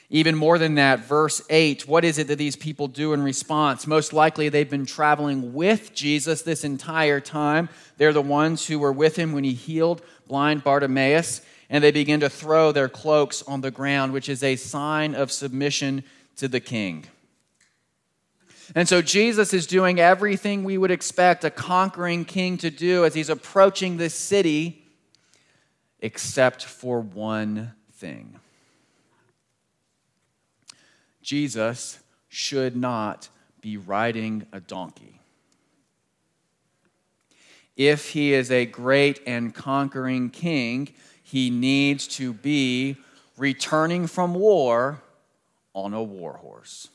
Even 0.08 0.36
more 0.36 0.56
than 0.56 0.76
that, 0.76 1.00
verse 1.00 1.42
8, 1.50 1.86
what 1.86 2.02
is 2.02 2.16
it 2.16 2.28
that 2.28 2.38
these 2.38 2.56
people 2.56 2.88
do 2.88 3.12
in 3.12 3.22
response? 3.22 3.86
Most 3.86 4.14
likely 4.14 4.48
they've 4.48 4.70
been 4.70 4.86
traveling 4.86 5.52
with 5.52 5.94
Jesus 5.94 6.40
this 6.40 6.64
entire 6.64 7.20
time. 7.20 7.68
They're 7.98 8.14
the 8.14 8.22
ones 8.22 8.66
who 8.66 8.78
were 8.78 8.92
with 8.92 9.16
him 9.16 9.34
when 9.34 9.44
he 9.44 9.52
healed 9.52 10.00
blind 10.26 10.64
Bartimaeus, 10.64 11.42
and 11.72 11.82
they 11.82 11.90
begin 11.90 12.20
to 12.20 12.28
throw 12.28 12.70
their 12.70 12.88
cloaks 12.88 13.42
on 13.48 13.62
the 13.62 13.70
ground, 13.70 14.12
which 14.12 14.28
is 14.28 14.42
a 14.42 14.56
sign 14.56 15.14
of 15.14 15.32
submission 15.32 16.04
to 16.36 16.46
the 16.46 16.60
king. 16.60 17.06
And 18.74 18.86
so 18.86 19.00
Jesus 19.00 19.54
is 19.54 19.66
doing 19.66 19.98
everything 19.98 20.64
we 20.64 20.76
would 20.76 20.90
expect 20.90 21.44
a 21.44 21.50
conquering 21.50 22.26
king 22.26 22.58
to 22.58 22.70
do 22.70 23.06
as 23.06 23.14
he's 23.14 23.30
approaching 23.30 23.96
this 23.96 24.14
city, 24.14 24.84
except 26.00 26.62
for 26.62 27.00
one 27.00 27.72
thing. 27.94 28.38
Jesus 31.22 32.00
should 32.28 32.76
not 32.76 33.30
be 33.62 33.78
riding 33.78 34.44
a 34.52 34.60
donkey. 34.60 35.20
If 37.78 38.10
he 38.10 38.34
is 38.34 38.50
a 38.50 38.66
great 38.66 39.22
and 39.26 39.54
conquering 39.54 40.28
king, 40.28 40.90
he 41.32 41.48
needs 41.48 42.06
to 42.06 42.34
be 42.34 42.94
returning 43.38 44.06
from 44.06 44.34
war 44.34 45.00
on 45.72 45.94
a 45.94 46.02
war 46.02 46.34
horse. 46.34 46.88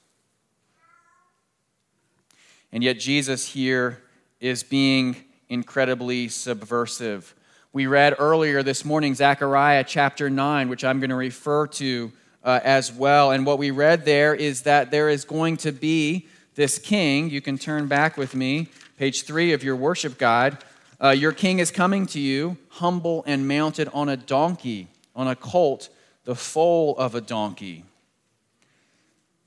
And 2.71 2.83
yet, 2.83 2.99
Jesus 2.99 3.47
here 3.47 4.03
is 4.39 4.61
being 4.61 5.15
incredibly 5.49 6.27
subversive. 6.27 7.33
We 7.73 7.87
read 7.87 8.13
earlier 8.19 8.61
this 8.61 8.85
morning 8.85 9.15
Zechariah 9.15 9.83
chapter 9.83 10.29
9, 10.29 10.69
which 10.69 10.83
I'm 10.83 10.99
going 10.99 11.09
to 11.09 11.15
refer 11.15 11.65
to 11.65 12.11
uh, 12.43 12.59
as 12.63 12.93
well. 12.93 13.31
And 13.31 13.43
what 13.43 13.57
we 13.57 13.71
read 13.71 14.05
there 14.05 14.35
is 14.35 14.61
that 14.61 14.91
there 14.91 15.09
is 15.09 15.25
going 15.25 15.57
to 15.57 15.71
be 15.71 16.27
this 16.53 16.77
king. 16.77 17.31
You 17.31 17.41
can 17.41 17.57
turn 17.57 17.87
back 17.87 18.17
with 18.17 18.35
me, 18.35 18.69
page 18.99 19.23
three 19.23 19.53
of 19.53 19.63
your 19.63 19.75
worship 19.75 20.19
guide. 20.19 20.59
Uh, 20.99 21.09
your 21.09 21.31
king 21.31 21.59
is 21.59 21.69
coming 21.69 22.07
to 22.07 22.19
you, 22.19 22.57
humble 22.69 23.23
and 23.27 23.47
mounted 23.47 23.87
on 23.93 24.09
a 24.09 24.17
donkey, 24.17 24.87
on 25.15 25.27
a 25.27 25.35
colt, 25.35 25.89
the 26.23 26.35
foal 26.35 26.97
of 26.97 27.13
a 27.13 27.21
donkey. 27.21 27.85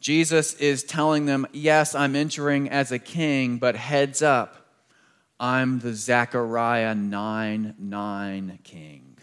Jesus 0.01 0.55
is 0.55 0.85
telling 0.85 1.27
them, 1.27 1.47
Yes, 1.53 1.95
I'm 1.95 2.15
entering 2.15 2.69
as 2.69 2.93
a 2.93 2.99
king, 2.99 3.59
but 3.59 3.77
heads 3.77 4.23
up, 4.23 4.61
I'm 5.39 5.81
the 5.81 5.93
Zechariah 5.93 6.95
9 6.95 7.75
9 7.79 8.59
king. 8.63 9.17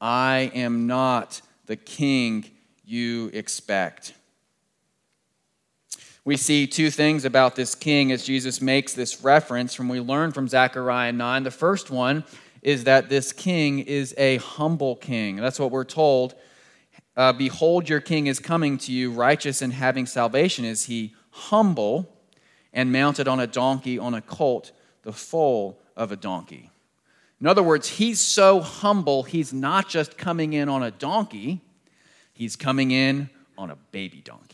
I 0.00 0.50
am 0.54 0.86
not 0.86 1.42
the 1.66 1.76
king 1.76 2.50
you 2.84 3.30
expect. 3.32 4.14
We 6.24 6.36
see 6.36 6.68
two 6.68 6.90
things 6.90 7.24
about 7.24 7.56
this 7.56 7.74
king 7.74 8.12
as 8.12 8.24
Jesus 8.24 8.60
makes 8.60 8.92
this 8.92 9.24
reference 9.24 9.74
from 9.74 9.88
we 9.88 9.98
learn 9.98 10.30
from 10.30 10.46
Zechariah 10.46 11.10
9. 11.10 11.42
The 11.42 11.50
first 11.50 11.90
one 11.90 12.22
is 12.62 12.84
that 12.84 13.08
this 13.08 13.32
king 13.32 13.80
is 13.80 14.14
a 14.16 14.36
humble 14.36 14.94
king. 14.94 15.34
That's 15.34 15.58
what 15.58 15.72
we're 15.72 15.82
told. 15.82 16.36
Uh, 17.16 17.32
Behold, 17.32 17.88
your 17.88 18.00
king 18.00 18.28
is 18.28 18.38
coming 18.38 18.78
to 18.78 18.92
you, 18.92 19.10
righteous 19.10 19.62
and 19.62 19.72
having 19.72 20.06
salvation. 20.06 20.64
Is 20.64 20.84
he 20.84 21.12
humble 21.30 22.08
and 22.72 22.92
mounted 22.92 23.26
on 23.26 23.40
a 23.40 23.48
donkey, 23.48 23.98
on 23.98 24.14
a 24.14 24.22
colt, 24.22 24.70
the 25.02 25.12
foal 25.12 25.80
of 25.96 26.12
a 26.12 26.16
donkey? 26.16 26.70
In 27.40 27.48
other 27.48 27.64
words, 27.64 27.88
he's 27.88 28.20
so 28.20 28.60
humble, 28.60 29.24
he's 29.24 29.52
not 29.52 29.88
just 29.88 30.16
coming 30.16 30.52
in 30.52 30.68
on 30.68 30.84
a 30.84 30.92
donkey, 30.92 31.60
he's 32.32 32.54
coming 32.54 32.92
in 32.92 33.28
on 33.58 33.72
a 33.72 33.76
baby 33.90 34.22
donkey. 34.24 34.51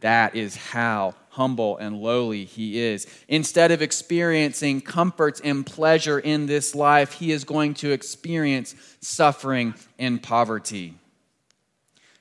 That 0.00 0.34
is 0.36 0.56
how 0.56 1.14
humble 1.30 1.76
and 1.78 2.00
lowly 2.00 2.44
he 2.44 2.80
is. 2.80 3.06
Instead 3.28 3.70
of 3.70 3.82
experiencing 3.82 4.80
comforts 4.80 5.40
and 5.40 5.64
pleasure 5.64 6.18
in 6.18 6.46
this 6.46 6.74
life, 6.74 7.12
he 7.12 7.32
is 7.32 7.44
going 7.44 7.74
to 7.74 7.92
experience 7.92 8.74
suffering 9.00 9.74
and 9.98 10.22
poverty. 10.22 10.94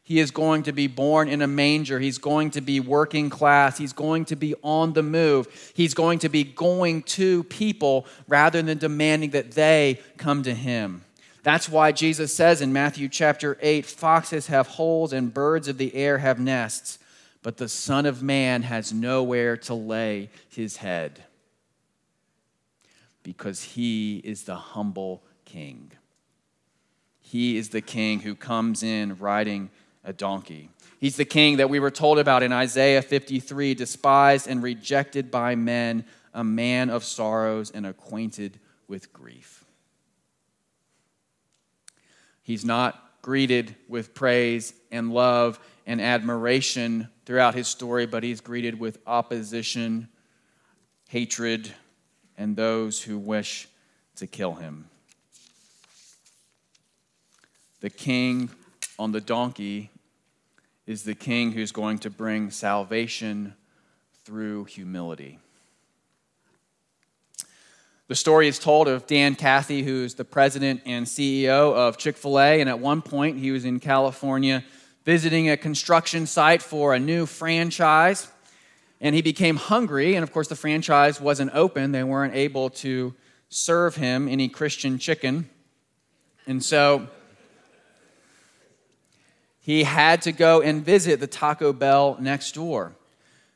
He 0.04 0.20
is 0.20 0.32
going 0.32 0.64
to 0.64 0.72
be 0.72 0.88
born 0.88 1.28
in 1.28 1.42
a 1.42 1.48
manger. 1.48 2.00
He's 2.00 2.18
going 2.18 2.52
to 2.52 2.62
be 2.62 2.80
working 2.80 3.30
class. 3.30 3.78
He's 3.78 3.92
going 3.92 4.24
to 4.26 4.38
be 4.38 4.56
on 4.64 4.94
the 4.94 5.04
move. 5.04 5.48
He's 5.76 5.94
going 5.94 6.20
to 6.20 6.30
be 6.30 6.46
going 6.46 7.04
to 7.04 7.44
people 7.44 8.06
rather 8.28 8.62
than 8.62 8.78
demanding 8.78 9.32
that 9.32 9.52
they 9.52 10.00
come 10.16 10.44
to 10.44 10.54
him. 10.54 11.04
That's 11.44 11.68
why 11.68 11.92
Jesus 11.92 12.34
says 12.34 12.62
in 12.62 12.72
Matthew 12.72 13.10
chapter 13.10 13.58
8 13.62 13.86
foxes 13.86 14.48
have 14.48 14.68
holes 14.68 15.12
and 15.12 15.34
birds 15.34 15.68
of 15.68 15.78
the 15.78 15.94
air 15.94 16.20
have 16.20 16.40
nests, 16.40 17.00
but 17.44 17.58
the 17.58 17.70
Son 17.70 18.06
of 18.06 18.22
Man 18.22 18.64
has 18.64 18.94
nowhere 18.94 19.58
to 19.58 19.74
lay 19.74 20.30
his 20.50 20.78
head 20.78 21.24
because 23.24 23.64
he 23.64 24.18
is 24.24 24.44
the 24.44 24.56
humble 24.56 25.24
king. 25.46 25.92
He 27.20 27.58
is 27.58 27.70
the 27.70 27.82
king 27.82 28.22
who 28.22 28.36
comes 28.36 28.84
in 28.84 29.18
riding 29.18 29.70
a 30.04 30.14
donkey. 30.14 30.70
He's 31.00 31.18
the 31.18 31.26
king 31.26 31.58
that 31.58 31.70
we 31.70 31.80
were 31.80 31.92
told 31.92 32.20
about 32.20 32.42
in 32.42 32.54
Isaiah 32.54 33.02
53 33.02 33.76
despised 33.76 34.48
and 34.48 34.64
rejected 34.64 35.30
by 35.30 35.56
men, 35.56 36.06
a 36.34 36.44
man 36.44 36.90
of 36.90 37.04
sorrows 37.04 37.70
and 37.70 37.86
acquainted 37.86 38.60
with 38.88 39.12
grief. 39.12 39.66
He's 42.42 42.64
not 42.64 43.22
greeted 43.22 43.76
with 43.90 44.14
praise 44.14 44.74
and 44.90 45.12
love 45.12 45.60
and 45.86 46.00
admiration 46.00 47.10
throughout 47.28 47.54
his 47.54 47.68
story, 47.68 48.06
but 48.06 48.24
he's 48.24 48.40
greeted 48.40 48.80
with 48.80 49.00
opposition, 49.06 50.08
hatred, 51.10 51.70
and 52.38 52.56
those 52.56 53.02
who 53.02 53.18
wish 53.18 53.68
to 54.16 54.26
kill 54.26 54.54
him. 54.54 54.86
The 57.82 57.90
king 57.90 58.50
on 58.98 59.12
the 59.12 59.20
donkey 59.20 59.92
is 60.86 61.04
the 61.04 61.16
king 61.16 61.52
who's 61.52 61.74
going 61.74 62.00
to 62.00 62.10
bring 62.10 62.50
salvation 62.50 63.54
through 64.24 64.64
humility. 64.64 65.38
The 68.08 68.16
story 68.16 68.48
is 68.48 68.58
told 68.58 68.88
of 68.88 69.06
Dan 69.06 69.36
Cathy, 69.36 69.84
who's 69.84 70.16
the 70.16 70.24
president 70.24 70.84
and 70.86 71.06
CEO 71.06 71.74
of 71.74 71.98
Chick 71.98 72.16
fil 72.16 72.40
A. 72.40 72.62
And 72.62 72.70
at 72.70 72.80
one 72.80 73.02
point, 73.02 73.38
he 73.38 73.52
was 73.52 73.66
in 73.66 73.82
California 73.82 74.64
visiting 75.08 75.50
a 75.50 75.56
construction 75.56 76.28
site 76.28 76.62
for 76.62 76.94
a 76.94 77.00
new 77.00 77.26
franchise. 77.26 78.28
And 79.00 79.16
he 79.16 79.22
became 79.22 79.56
hungry. 79.56 80.16
And 80.16 80.22
of 80.22 80.34
course, 80.34 80.50
the 80.50 80.56
franchise 80.58 81.22
wasn't 81.22 81.52
open, 81.54 81.94
they 81.94 82.04
weren't 82.04 82.36
able 82.36 82.70
to 82.82 83.16
serve 83.48 83.96
him 83.96 84.28
any 84.28 84.50
Christian 84.50 85.00
chicken. 85.00 85.50
And 86.46 86.62
so 86.62 87.08
he 89.62 89.84
had 89.84 90.22
to 90.24 90.34
go 90.34 90.62
and 90.62 90.84
visit 90.84 91.22
the 91.22 91.28
Taco 91.28 91.72
Bell 91.72 92.18
next 92.20 92.54
door. 92.54 92.92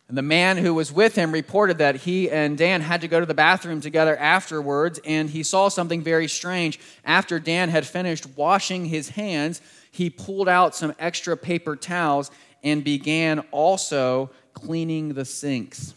And 0.08 0.18
the 0.18 0.22
man 0.22 0.56
who 0.56 0.74
was 0.74 0.90
with 0.90 1.16
him 1.16 1.34
reported 1.34 1.80
that 1.80 1.98
he 1.98 2.30
and 2.30 2.58
Dan 2.58 2.80
had 2.80 3.02
to 3.02 3.10
go 3.10 3.20
to 3.20 3.26
the 3.26 3.34
bathroom 3.34 3.82
together 3.82 4.16
afterwards, 4.16 5.02
and 5.06 5.30
he 5.30 5.44
saw 5.44 5.68
something 5.68 6.02
very 6.02 6.30
strange. 6.30 6.80
After 7.04 7.40
Dan 7.40 7.68
had 7.68 7.86
finished 7.86 8.26
washing 8.38 8.86
his 8.86 9.10
hands, 9.10 9.62
he 9.92 10.10
pulled 10.10 10.50
out 10.50 10.74
some 10.76 10.96
extra 10.98 11.38
paper 11.38 11.76
towels 11.76 12.32
and 12.64 12.84
began 12.84 13.40
also 13.52 14.32
cleaning 14.54 15.14
the 15.14 15.26
sinks 15.26 15.94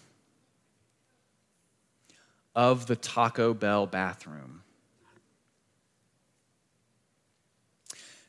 of 2.54 2.86
the 2.86 2.96
Taco 2.96 3.54
Bell 3.54 3.86
bathroom. 3.86 4.62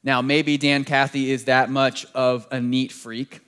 Now, 0.03 0.21
maybe 0.21 0.57
Dan 0.57 0.83
Cathy 0.83 1.31
is 1.31 1.45
that 1.45 1.71
much 1.71 2.05
of 2.13 2.47
a 2.51 2.61
neat 2.61 2.91
freak, 2.91 3.41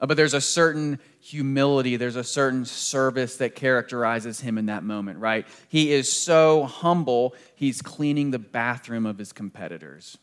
uh, 0.00 0.06
but 0.06 0.16
there's 0.16 0.34
a 0.34 0.40
certain 0.40 1.00
humility, 1.20 1.96
there's 1.96 2.14
a 2.14 2.22
certain 2.22 2.64
service 2.64 3.38
that 3.38 3.56
characterizes 3.56 4.40
him 4.40 4.56
in 4.56 4.66
that 4.66 4.84
moment, 4.84 5.18
right? 5.18 5.44
He 5.68 5.90
is 5.90 6.12
so 6.12 6.64
humble, 6.64 7.34
he's 7.56 7.82
cleaning 7.82 8.30
the 8.30 8.38
bathroom 8.38 9.04
of 9.04 9.18
his 9.18 9.32
competitors. 9.32 10.16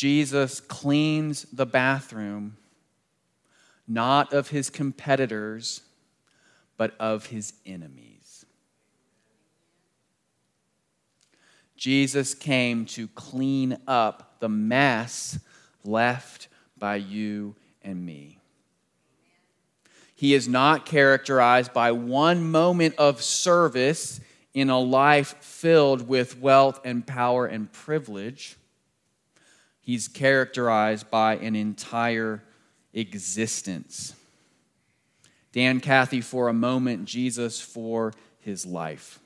Jesus 0.00 0.60
cleans 0.60 1.42
the 1.52 1.66
bathroom 1.66 2.56
not 3.86 4.32
of 4.32 4.48
his 4.48 4.70
competitors, 4.70 5.82
but 6.78 6.94
of 6.98 7.26
his 7.26 7.52
enemies. 7.66 8.46
Jesus 11.76 12.32
came 12.32 12.86
to 12.86 13.08
clean 13.08 13.76
up 13.86 14.36
the 14.40 14.48
mess 14.48 15.38
left 15.84 16.48
by 16.78 16.96
you 16.96 17.54
and 17.82 18.02
me. 18.02 18.38
He 20.14 20.32
is 20.32 20.48
not 20.48 20.86
characterized 20.86 21.74
by 21.74 21.92
one 21.92 22.50
moment 22.50 22.94
of 22.96 23.22
service 23.22 24.18
in 24.54 24.70
a 24.70 24.80
life 24.80 25.34
filled 25.42 26.08
with 26.08 26.38
wealth 26.38 26.80
and 26.86 27.06
power 27.06 27.44
and 27.44 27.70
privilege. 27.70 28.56
He's 29.90 30.06
characterized 30.06 31.10
by 31.10 31.34
an 31.38 31.56
entire 31.56 32.44
existence. 32.94 34.14
Dan 35.50 35.80
Cathy 35.80 36.20
for 36.20 36.46
a 36.46 36.52
moment, 36.52 37.06
Jesus 37.06 37.60
for 37.60 38.12
his 38.38 38.64
life. 38.64 39.18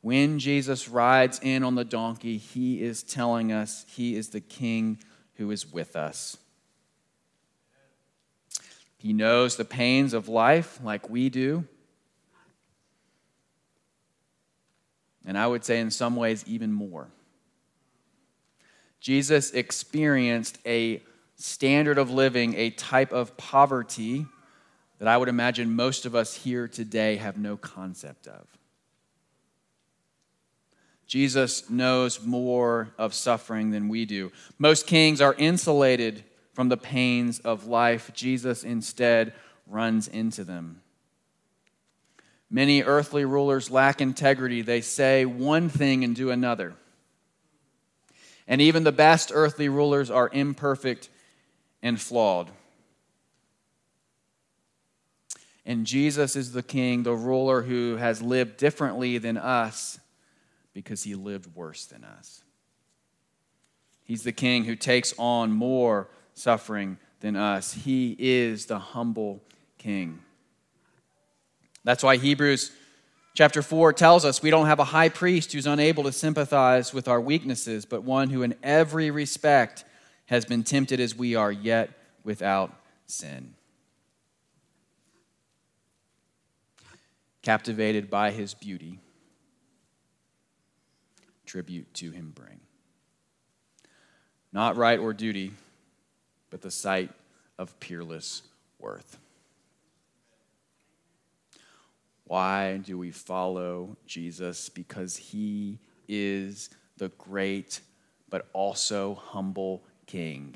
When 0.00 0.38
Jesus 0.38 0.88
rides 0.88 1.40
in 1.42 1.64
on 1.64 1.74
the 1.74 1.84
donkey, 1.84 2.36
he 2.36 2.80
is 2.80 3.02
telling 3.02 3.50
us 3.50 3.84
he 3.88 4.14
is 4.14 4.28
the 4.28 4.40
king 4.40 5.00
who 5.34 5.50
is 5.50 5.72
with 5.72 5.96
us. 5.96 6.36
He 8.96 9.12
knows 9.12 9.56
the 9.56 9.64
pains 9.64 10.14
of 10.14 10.28
life 10.28 10.78
like 10.84 11.10
we 11.10 11.30
do. 11.30 11.64
And 15.26 15.36
I 15.36 15.48
would 15.48 15.64
say, 15.64 15.80
in 15.80 15.90
some 15.90 16.14
ways, 16.14 16.44
even 16.46 16.72
more. 16.72 17.08
Jesus 19.00 19.52
experienced 19.52 20.58
a 20.66 21.02
standard 21.36 21.98
of 21.98 22.10
living, 22.10 22.54
a 22.54 22.70
type 22.70 23.12
of 23.12 23.36
poverty 23.36 24.26
that 24.98 25.08
I 25.08 25.16
would 25.16 25.28
imagine 25.28 25.74
most 25.74 26.06
of 26.06 26.14
us 26.14 26.34
here 26.34 26.66
today 26.66 27.16
have 27.16 27.38
no 27.38 27.56
concept 27.56 28.26
of. 28.26 28.46
Jesus 31.06 31.70
knows 31.70 32.22
more 32.22 32.90
of 32.98 33.14
suffering 33.14 33.70
than 33.70 33.88
we 33.88 34.04
do. 34.04 34.30
Most 34.58 34.86
kings 34.86 35.20
are 35.20 35.34
insulated 35.34 36.22
from 36.52 36.68
the 36.68 36.76
pains 36.76 37.38
of 37.38 37.66
life. 37.66 38.10
Jesus 38.12 38.62
instead 38.62 39.32
runs 39.66 40.08
into 40.08 40.44
them. 40.44 40.82
Many 42.50 42.82
earthly 42.82 43.24
rulers 43.24 43.70
lack 43.70 44.00
integrity. 44.00 44.60
They 44.60 44.80
say 44.80 45.24
one 45.24 45.68
thing 45.68 46.04
and 46.04 46.16
do 46.16 46.30
another. 46.30 46.74
And 48.48 48.60
even 48.62 48.82
the 48.82 48.92
best 48.92 49.30
earthly 49.32 49.68
rulers 49.68 50.10
are 50.10 50.30
imperfect 50.32 51.10
and 51.82 52.00
flawed. 52.00 52.50
And 55.66 55.84
Jesus 55.84 56.34
is 56.34 56.52
the 56.52 56.62
king, 56.62 57.02
the 57.02 57.14
ruler 57.14 57.60
who 57.60 57.96
has 57.96 58.22
lived 58.22 58.56
differently 58.56 59.18
than 59.18 59.36
us 59.36 60.00
because 60.72 61.02
he 61.02 61.14
lived 61.14 61.54
worse 61.54 61.84
than 61.84 62.04
us. 62.04 62.42
He's 64.04 64.22
the 64.22 64.32
king 64.32 64.64
who 64.64 64.74
takes 64.76 65.12
on 65.18 65.52
more 65.52 66.08
suffering 66.32 66.96
than 67.20 67.36
us. 67.36 67.74
He 67.74 68.16
is 68.18 68.64
the 68.64 68.78
humble 68.78 69.42
king. 69.76 70.20
That's 71.84 72.02
why 72.02 72.16
Hebrews 72.16 72.72
chapter 73.38 73.62
4 73.62 73.92
tells 73.92 74.24
us 74.24 74.42
we 74.42 74.50
don't 74.50 74.66
have 74.66 74.80
a 74.80 74.84
high 74.84 75.08
priest 75.08 75.52
who's 75.52 75.68
unable 75.68 76.02
to 76.02 76.10
sympathize 76.10 76.92
with 76.92 77.06
our 77.06 77.20
weaknesses, 77.20 77.84
but 77.84 78.02
one 78.02 78.30
who 78.30 78.42
in 78.42 78.52
every 78.64 79.12
respect 79.12 79.84
has 80.26 80.44
been 80.44 80.64
tempted 80.64 80.98
as 80.98 81.14
we 81.14 81.36
are, 81.36 81.52
yet 81.52 81.88
without 82.24 82.74
sin. 83.06 83.54
Captivated 87.40 88.10
by 88.10 88.32
his 88.32 88.54
beauty, 88.54 88.98
tribute 91.46 91.94
to 91.94 92.10
him 92.10 92.32
bring. 92.34 92.58
Not 94.52 94.76
right 94.76 94.98
or 94.98 95.12
duty, 95.12 95.52
but 96.50 96.60
the 96.60 96.72
sight 96.72 97.10
of 97.56 97.78
peerless 97.78 98.42
worth. 98.80 99.16
Why 102.28 102.76
do 102.76 102.98
we 102.98 103.10
follow 103.10 103.96
Jesus? 104.06 104.68
Because 104.68 105.16
he 105.16 105.78
is 106.06 106.68
the 106.98 107.08
great 107.08 107.80
but 108.28 108.48
also 108.52 109.14
humble 109.14 109.82
King. 110.06 110.54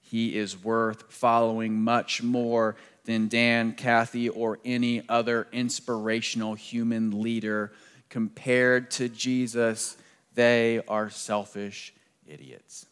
He 0.00 0.38
is 0.38 0.62
worth 0.64 1.12
following 1.12 1.82
much 1.82 2.22
more 2.22 2.76
than 3.04 3.28
Dan, 3.28 3.72
Cathy, 3.72 4.30
or 4.30 4.58
any 4.64 5.06
other 5.06 5.48
inspirational 5.52 6.54
human 6.54 7.20
leader. 7.20 7.72
Compared 8.08 8.90
to 8.92 9.10
Jesus, 9.10 9.98
they 10.34 10.80
are 10.88 11.10
selfish 11.10 11.92
idiots. 12.26 12.86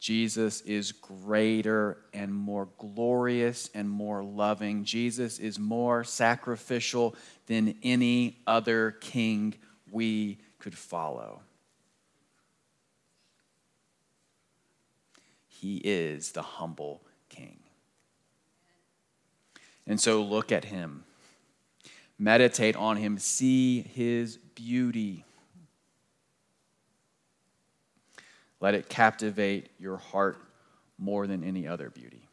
Jesus 0.00 0.62
is 0.62 0.92
greater 0.92 1.98
and 2.14 2.34
more 2.34 2.68
glorious 2.78 3.68
and 3.74 3.88
more 3.88 4.24
loving. 4.24 4.84
Jesus 4.84 5.38
is 5.38 5.58
more 5.58 6.04
sacrificial 6.04 7.14
than 7.46 7.76
any 7.82 8.38
other 8.46 8.92
king 8.92 9.54
we 9.92 10.38
could 10.58 10.74
follow. 10.74 11.42
He 15.46 15.76
is 15.76 16.32
the 16.32 16.42
humble 16.42 17.02
king. 17.28 17.58
And 19.86 20.00
so 20.00 20.22
look 20.22 20.50
at 20.50 20.64
him, 20.64 21.04
meditate 22.18 22.76
on 22.76 22.96
him, 22.96 23.18
see 23.18 23.82
his 23.82 24.38
beauty. 24.54 25.26
Let 28.60 28.74
it 28.74 28.88
captivate 28.88 29.70
your 29.78 29.96
heart 29.96 30.38
more 30.98 31.26
than 31.26 31.42
any 31.42 31.66
other 31.66 31.90
beauty. 31.90 32.28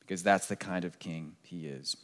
Because 0.00 0.22
that's 0.22 0.46
the 0.46 0.56
kind 0.56 0.84
of 0.84 0.98
king 0.98 1.36
he 1.42 1.66
is. 1.66 1.96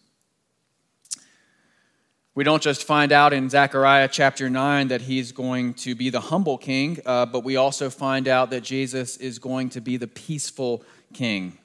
We 2.34 2.42
don't 2.42 2.62
just 2.62 2.82
find 2.82 3.12
out 3.12 3.32
in 3.32 3.48
Zechariah 3.48 4.08
chapter 4.10 4.50
9 4.50 4.88
that 4.88 5.02
he's 5.02 5.30
going 5.30 5.74
to 5.74 5.94
be 5.94 6.10
the 6.10 6.20
humble 6.20 6.58
king, 6.58 6.98
uh, 7.06 7.26
but 7.26 7.44
we 7.44 7.54
also 7.54 7.90
find 7.90 8.26
out 8.26 8.50
that 8.50 8.62
Jesus 8.64 9.16
is 9.18 9.38
going 9.38 9.70
to 9.70 9.80
be 9.80 9.96
the 9.96 10.08
peaceful 10.08 10.82
king. 11.12 11.56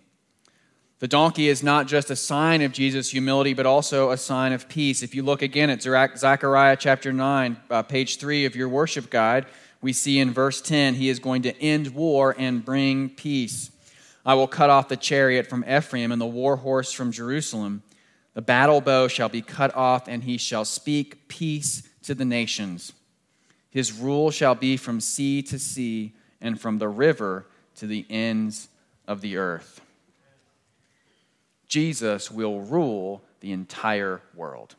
The 0.99 1.07
donkey 1.07 1.47
is 1.47 1.63
not 1.63 1.87
just 1.87 2.11
a 2.11 2.15
sign 2.15 2.61
of 2.61 2.73
Jesus' 2.73 3.09
humility, 3.09 3.53
but 3.53 3.65
also 3.65 4.11
a 4.11 4.17
sign 4.17 4.51
of 4.51 4.67
peace. 4.67 5.01
If 5.01 5.15
you 5.15 5.23
look 5.23 5.41
again 5.41 5.69
at 5.69 5.81
Zechariah 5.81 6.75
chapter 6.75 7.13
9, 7.13 7.57
uh, 7.69 7.83
page 7.83 8.17
3 8.17 8.43
of 8.43 8.53
your 8.53 8.67
worship 8.67 9.09
guide, 9.09 9.45
we 9.81 9.93
see 9.93 10.19
in 10.19 10.31
verse 10.31 10.59
10 10.59 10.95
he 10.95 11.07
is 11.07 11.19
going 11.19 11.43
to 11.43 11.57
end 11.61 11.95
war 11.95 12.35
and 12.37 12.65
bring 12.65 13.09
peace. 13.11 13.71
I 14.25 14.33
will 14.33 14.47
cut 14.47 14.69
off 14.69 14.89
the 14.89 14.97
chariot 14.97 15.47
from 15.47 15.63
Ephraim 15.63 16.11
and 16.11 16.19
the 16.19 16.27
war 16.27 16.57
horse 16.57 16.91
from 16.91 17.13
Jerusalem. 17.13 17.81
The 18.33 18.41
battle 18.41 18.81
bow 18.81 19.07
shall 19.07 19.29
be 19.29 19.41
cut 19.41 19.73
off, 19.75 20.09
and 20.09 20.25
he 20.25 20.37
shall 20.37 20.65
speak 20.65 21.29
peace 21.29 21.87
to 22.03 22.13
the 22.13 22.25
nations. 22.25 22.91
His 23.69 23.93
rule 23.93 24.31
shall 24.31 24.55
be 24.55 24.75
from 24.75 24.99
sea 24.99 25.43
to 25.43 25.57
sea 25.59 26.13
and 26.41 26.59
from 26.59 26.77
the 26.77 26.89
river 26.89 27.45
to 27.75 27.87
the 27.87 28.05
ends 28.09 28.67
of 29.07 29.21
the 29.21 29.37
earth. 29.37 29.79
Jesus 31.69 32.29
will 32.29 32.59
rule 32.59 33.21
the 33.39 33.53
entire 33.53 34.21
world. 34.35 34.75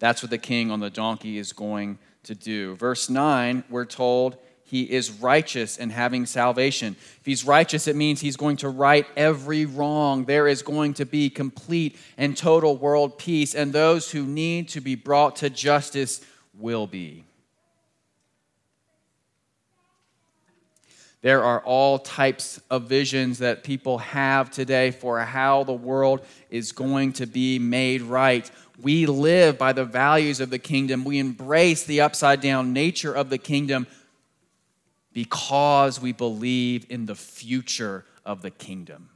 That's 0.00 0.22
what 0.22 0.30
the 0.30 0.38
king 0.38 0.70
on 0.70 0.80
the 0.80 0.90
donkey 0.90 1.38
is 1.38 1.52
going 1.52 1.98
to 2.24 2.34
do. 2.34 2.74
Verse 2.74 3.08
9, 3.08 3.64
we're 3.70 3.84
told 3.86 4.36
he 4.64 4.82
is 4.90 5.10
righteous 5.12 5.78
and 5.78 5.92
having 5.92 6.26
salvation. 6.26 6.96
If 7.20 7.24
he's 7.24 7.44
righteous, 7.44 7.86
it 7.86 7.96
means 7.96 8.20
he's 8.20 8.36
going 8.36 8.56
to 8.58 8.68
right 8.68 9.06
every 9.16 9.66
wrong. 9.66 10.24
There 10.24 10.48
is 10.48 10.62
going 10.62 10.94
to 10.94 11.06
be 11.06 11.30
complete 11.30 11.96
and 12.18 12.36
total 12.36 12.76
world 12.76 13.18
peace, 13.18 13.54
and 13.54 13.72
those 13.72 14.10
who 14.10 14.24
need 14.24 14.68
to 14.70 14.80
be 14.80 14.94
brought 14.94 15.36
to 15.36 15.48
justice 15.48 16.22
will 16.58 16.86
be. 16.86 17.24
There 21.24 21.42
are 21.42 21.60
all 21.60 21.98
types 21.98 22.60
of 22.68 22.82
visions 22.82 23.38
that 23.38 23.64
people 23.64 23.96
have 23.96 24.50
today 24.50 24.90
for 24.90 25.18
how 25.20 25.64
the 25.64 25.72
world 25.72 26.22
is 26.50 26.72
going 26.72 27.14
to 27.14 27.24
be 27.26 27.58
made 27.58 28.02
right. 28.02 28.50
We 28.82 29.06
live 29.06 29.56
by 29.56 29.72
the 29.72 29.86
values 29.86 30.40
of 30.40 30.50
the 30.50 30.58
kingdom. 30.58 31.02
We 31.02 31.18
embrace 31.18 31.84
the 31.84 32.02
upside 32.02 32.42
down 32.42 32.74
nature 32.74 33.14
of 33.14 33.30
the 33.30 33.38
kingdom 33.38 33.86
because 35.14 35.98
we 35.98 36.12
believe 36.12 36.84
in 36.90 37.06
the 37.06 37.14
future 37.14 38.04
of 38.26 38.42
the 38.42 38.50
kingdom 38.50 39.08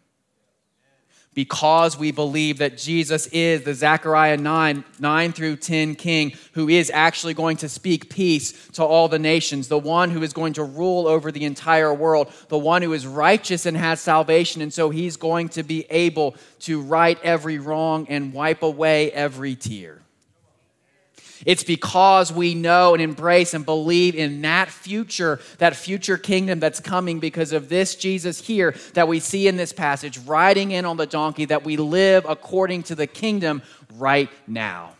because 1.38 1.96
we 1.96 2.10
believe 2.10 2.58
that 2.58 2.76
Jesus 2.76 3.28
is 3.28 3.62
the 3.62 3.72
Zechariah 3.72 4.36
9, 4.36 4.82
9 4.98 5.32
through 5.32 5.54
10 5.54 5.94
king 5.94 6.32
who 6.50 6.68
is 6.68 6.90
actually 6.92 7.32
going 7.32 7.56
to 7.58 7.68
speak 7.68 8.10
peace 8.10 8.66
to 8.70 8.82
all 8.82 9.06
the 9.06 9.20
nations, 9.20 9.68
the 9.68 9.78
one 9.78 10.10
who 10.10 10.24
is 10.24 10.32
going 10.32 10.54
to 10.54 10.64
rule 10.64 11.06
over 11.06 11.30
the 11.30 11.44
entire 11.44 11.94
world, 11.94 12.32
the 12.48 12.58
one 12.58 12.82
who 12.82 12.92
is 12.92 13.06
righteous 13.06 13.66
and 13.66 13.76
has 13.76 14.00
salvation. 14.00 14.62
And 14.62 14.74
so 14.74 14.90
he's 14.90 15.16
going 15.16 15.50
to 15.50 15.62
be 15.62 15.86
able 15.90 16.34
to 16.62 16.80
right 16.80 17.16
every 17.22 17.58
wrong 17.60 18.08
and 18.08 18.32
wipe 18.32 18.64
away 18.64 19.12
every 19.12 19.54
tear. 19.54 20.00
It's 21.46 21.62
because 21.62 22.32
we 22.32 22.54
know 22.54 22.94
and 22.94 23.02
embrace 23.02 23.54
and 23.54 23.64
believe 23.64 24.14
in 24.14 24.40
that 24.42 24.68
future, 24.68 25.40
that 25.58 25.76
future 25.76 26.16
kingdom 26.16 26.60
that's 26.60 26.80
coming 26.80 27.20
because 27.20 27.52
of 27.52 27.68
this 27.68 27.94
Jesus 27.94 28.46
here 28.46 28.74
that 28.94 29.08
we 29.08 29.20
see 29.20 29.48
in 29.48 29.56
this 29.56 29.72
passage, 29.72 30.18
riding 30.18 30.72
in 30.72 30.84
on 30.84 30.96
the 30.96 31.06
donkey, 31.06 31.44
that 31.46 31.64
we 31.64 31.76
live 31.76 32.26
according 32.28 32.82
to 32.84 32.94
the 32.94 33.06
kingdom 33.06 33.62
right 33.96 34.30
now. 34.46 34.94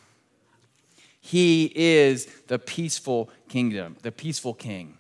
He 1.21 1.71
is 1.75 2.27
the 2.47 2.59
peaceful 2.59 3.29
kingdom, 3.49 3.97
the 4.03 4.13
peaceful 4.13 4.55
king. 4.55 4.99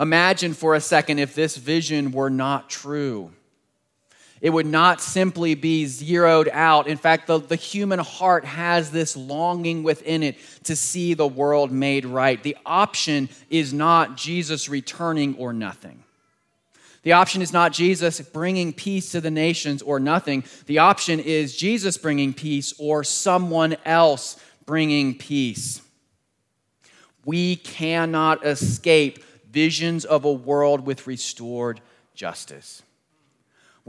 Imagine 0.00 0.54
for 0.54 0.74
a 0.74 0.80
second 0.80 1.18
if 1.18 1.34
this 1.34 1.56
vision 1.56 2.10
were 2.10 2.30
not 2.30 2.70
true. 2.70 3.32
It 4.40 4.50
would 4.50 4.66
not 4.66 5.02
simply 5.02 5.54
be 5.54 5.84
zeroed 5.84 6.48
out. 6.50 6.86
In 6.86 6.96
fact, 6.96 7.26
the, 7.26 7.38
the 7.38 7.56
human 7.56 7.98
heart 7.98 8.44
has 8.46 8.90
this 8.90 9.16
longing 9.16 9.82
within 9.82 10.22
it 10.22 10.36
to 10.64 10.74
see 10.74 11.12
the 11.12 11.26
world 11.26 11.70
made 11.70 12.06
right. 12.06 12.42
The 12.42 12.56
option 12.64 13.28
is 13.50 13.74
not 13.74 14.16
Jesus 14.16 14.68
returning 14.68 15.36
or 15.36 15.52
nothing. 15.52 16.02
The 17.02 17.12
option 17.12 17.42
is 17.42 17.52
not 17.52 17.72
Jesus 17.72 18.20
bringing 18.20 18.72
peace 18.72 19.12
to 19.12 19.20
the 19.20 19.30
nations 19.30 19.82
or 19.82 20.00
nothing. 20.00 20.44
The 20.66 20.78
option 20.78 21.20
is 21.20 21.56
Jesus 21.56 21.96
bringing 21.98 22.34
peace 22.34 22.74
or 22.78 23.04
someone 23.04 23.76
else 23.84 24.38
bringing 24.66 25.16
peace. 25.16 25.82
We 27.24 27.56
cannot 27.56 28.44
escape 28.44 29.22
visions 29.50 30.04
of 30.04 30.24
a 30.24 30.32
world 30.32 30.86
with 30.86 31.06
restored 31.06 31.80
justice. 32.14 32.82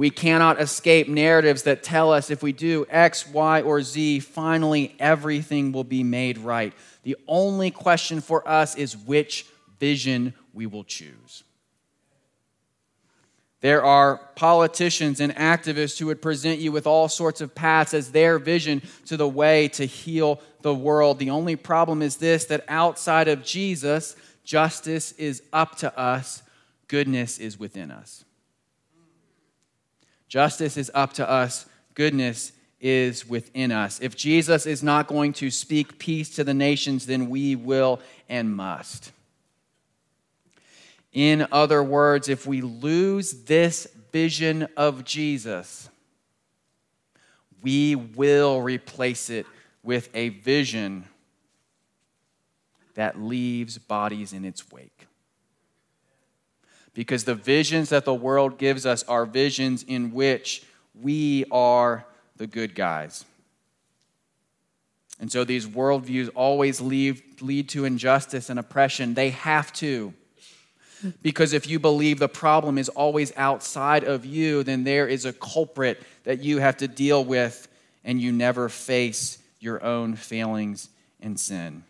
We 0.01 0.09
cannot 0.09 0.59
escape 0.59 1.07
narratives 1.07 1.61
that 1.61 1.83
tell 1.83 2.11
us 2.11 2.31
if 2.31 2.41
we 2.41 2.53
do 2.53 2.87
X, 2.89 3.27
Y, 3.27 3.61
or 3.61 3.83
Z, 3.83 4.21
finally 4.21 4.95
everything 4.97 5.71
will 5.71 5.83
be 5.83 6.01
made 6.01 6.39
right. 6.39 6.73
The 7.03 7.17
only 7.27 7.69
question 7.69 8.19
for 8.19 8.41
us 8.49 8.73
is 8.75 8.97
which 8.97 9.45
vision 9.79 10.33
we 10.55 10.65
will 10.65 10.83
choose. 10.83 11.43
There 13.59 13.85
are 13.85 14.17
politicians 14.35 15.19
and 15.19 15.35
activists 15.35 15.99
who 15.99 16.07
would 16.07 16.19
present 16.19 16.57
you 16.57 16.71
with 16.71 16.87
all 16.87 17.07
sorts 17.07 17.39
of 17.39 17.53
paths 17.53 17.93
as 17.93 18.11
their 18.11 18.39
vision 18.39 18.81
to 19.05 19.17
the 19.17 19.29
way 19.29 19.67
to 19.67 19.85
heal 19.85 20.41
the 20.63 20.73
world. 20.73 21.19
The 21.19 21.29
only 21.29 21.55
problem 21.55 22.01
is 22.01 22.17
this 22.17 22.45
that 22.45 22.65
outside 22.67 23.27
of 23.27 23.43
Jesus, 23.43 24.15
justice 24.43 25.11
is 25.11 25.43
up 25.53 25.75
to 25.75 25.95
us, 25.95 26.41
goodness 26.87 27.37
is 27.37 27.59
within 27.59 27.91
us. 27.91 28.25
Justice 30.31 30.77
is 30.77 30.89
up 30.93 31.11
to 31.11 31.29
us, 31.29 31.65
goodness 31.93 32.53
is 32.79 33.27
within 33.27 33.69
us. 33.69 33.99
If 33.99 34.15
Jesus 34.15 34.65
is 34.65 34.81
not 34.81 35.07
going 35.07 35.33
to 35.33 35.51
speak 35.51 35.99
peace 35.99 36.29
to 36.35 36.45
the 36.45 36.53
nations, 36.53 37.05
then 37.05 37.29
we 37.29 37.57
will 37.57 37.99
and 38.29 38.55
must. 38.55 39.11
In 41.11 41.45
other 41.51 41.83
words, 41.83 42.29
if 42.29 42.47
we 42.47 42.61
lose 42.61 43.43
this 43.43 43.87
vision 44.13 44.69
of 44.77 45.03
Jesus, 45.03 45.89
we 47.61 47.95
will 47.97 48.61
replace 48.61 49.29
it 49.29 49.45
with 49.83 50.07
a 50.13 50.29
vision 50.29 51.03
that 52.93 53.19
leaves 53.19 53.77
bodies 53.77 54.31
in 54.31 54.45
its 54.45 54.71
wake 54.71 55.07
because 56.93 57.23
the 57.23 57.35
visions 57.35 57.89
that 57.89 58.05
the 58.05 58.13
world 58.13 58.57
gives 58.57 58.85
us 58.85 59.03
are 59.03 59.25
visions 59.25 59.83
in 59.83 60.11
which 60.11 60.63
we 60.93 61.45
are 61.51 62.05
the 62.37 62.47
good 62.47 62.75
guys. 62.75 63.25
And 65.19 65.31
so 65.31 65.43
these 65.43 65.67
worldviews 65.67 66.29
always 66.33 66.81
lead, 66.81 67.21
lead 67.41 67.69
to 67.69 67.85
injustice 67.85 68.49
and 68.49 68.59
oppression. 68.59 69.13
They 69.13 69.29
have 69.29 69.71
to. 69.73 70.13
Because 71.21 71.53
if 71.53 71.67
you 71.67 71.79
believe 71.79 72.19
the 72.19 72.27
problem 72.27 72.77
is 72.77 72.89
always 72.89 73.31
outside 73.37 74.03
of 74.03 74.25
you, 74.25 74.63
then 74.63 74.83
there 74.83 75.07
is 75.07 75.25
a 75.25 75.33
culprit 75.33 76.01
that 76.23 76.41
you 76.41 76.59
have 76.59 76.77
to 76.77 76.87
deal 76.87 77.23
with, 77.23 77.67
and 78.03 78.21
you 78.21 78.31
never 78.31 78.69
face 78.69 79.39
your 79.59 79.83
own 79.83 80.15
failings 80.15 80.89
and 81.19 81.39
sin. 81.39 81.83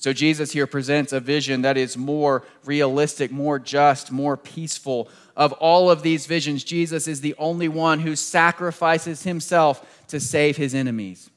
So, 0.00 0.12
Jesus 0.12 0.52
here 0.52 0.68
presents 0.68 1.12
a 1.12 1.18
vision 1.18 1.62
that 1.62 1.76
is 1.76 1.96
more 1.96 2.44
realistic, 2.64 3.32
more 3.32 3.58
just, 3.58 4.12
more 4.12 4.36
peaceful. 4.36 5.08
Of 5.36 5.52
all 5.54 5.90
of 5.90 6.02
these 6.02 6.26
visions, 6.26 6.62
Jesus 6.62 7.08
is 7.08 7.20
the 7.20 7.34
only 7.36 7.66
one 7.66 8.00
who 8.00 8.14
sacrifices 8.14 9.24
himself 9.24 10.04
to 10.06 10.20
save 10.20 10.56
his 10.56 10.72
enemies. 10.72 11.30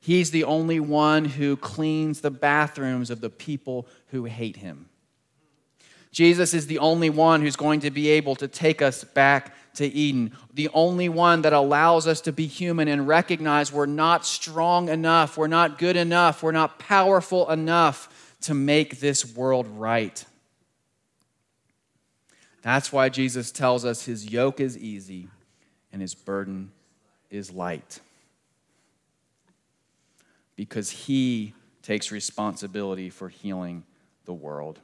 He's 0.00 0.30
the 0.30 0.44
only 0.44 0.80
one 0.80 1.26
who 1.26 1.58
cleans 1.58 2.22
the 2.22 2.30
bathrooms 2.30 3.10
of 3.10 3.20
the 3.20 3.28
people 3.28 3.86
who 4.06 4.24
hate 4.24 4.56
him. 4.56 4.88
Jesus 6.10 6.54
is 6.54 6.66
the 6.66 6.78
only 6.78 7.10
one 7.10 7.42
who's 7.42 7.56
going 7.56 7.80
to 7.80 7.90
be 7.90 8.08
able 8.08 8.34
to 8.36 8.48
take 8.48 8.80
us 8.80 9.04
back 9.04 9.54
to 9.78 9.86
Eden, 9.86 10.32
the 10.52 10.68
only 10.74 11.08
one 11.08 11.42
that 11.42 11.52
allows 11.52 12.06
us 12.06 12.20
to 12.22 12.32
be 12.32 12.46
human 12.46 12.88
and 12.88 13.08
recognize 13.08 13.72
we're 13.72 13.86
not 13.86 14.26
strong 14.26 14.88
enough, 14.88 15.36
we're 15.36 15.46
not 15.46 15.78
good 15.78 15.96
enough, 15.96 16.42
we're 16.42 16.52
not 16.52 16.78
powerful 16.78 17.50
enough 17.50 18.34
to 18.42 18.54
make 18.54 19.00
this 19.00 19.34
world 19.34 19.66
right. 19.66 20.24
That's 22.62 22.92
why 22.92 23.08
Jesus 23.08 23.50
tells 23.50 23.84
us 23.84 24.04
his 24.04 24.30
yoke 24.30 24.60
is 24.60 24.76
easy 24.76 25.28
and 25.92 26.02
his 26.02 26.14
burden 26.14 26.72
is 27.30 27.52
light. 27.52 28.00
Because 30.56 30.90
he 30.90 31.54
takes 31.82 32.10
responsibility 32.10 33.10
for 33.10 33.28
healing 33.28 33.84
the 34.24 34.34
world. 34.34 34.80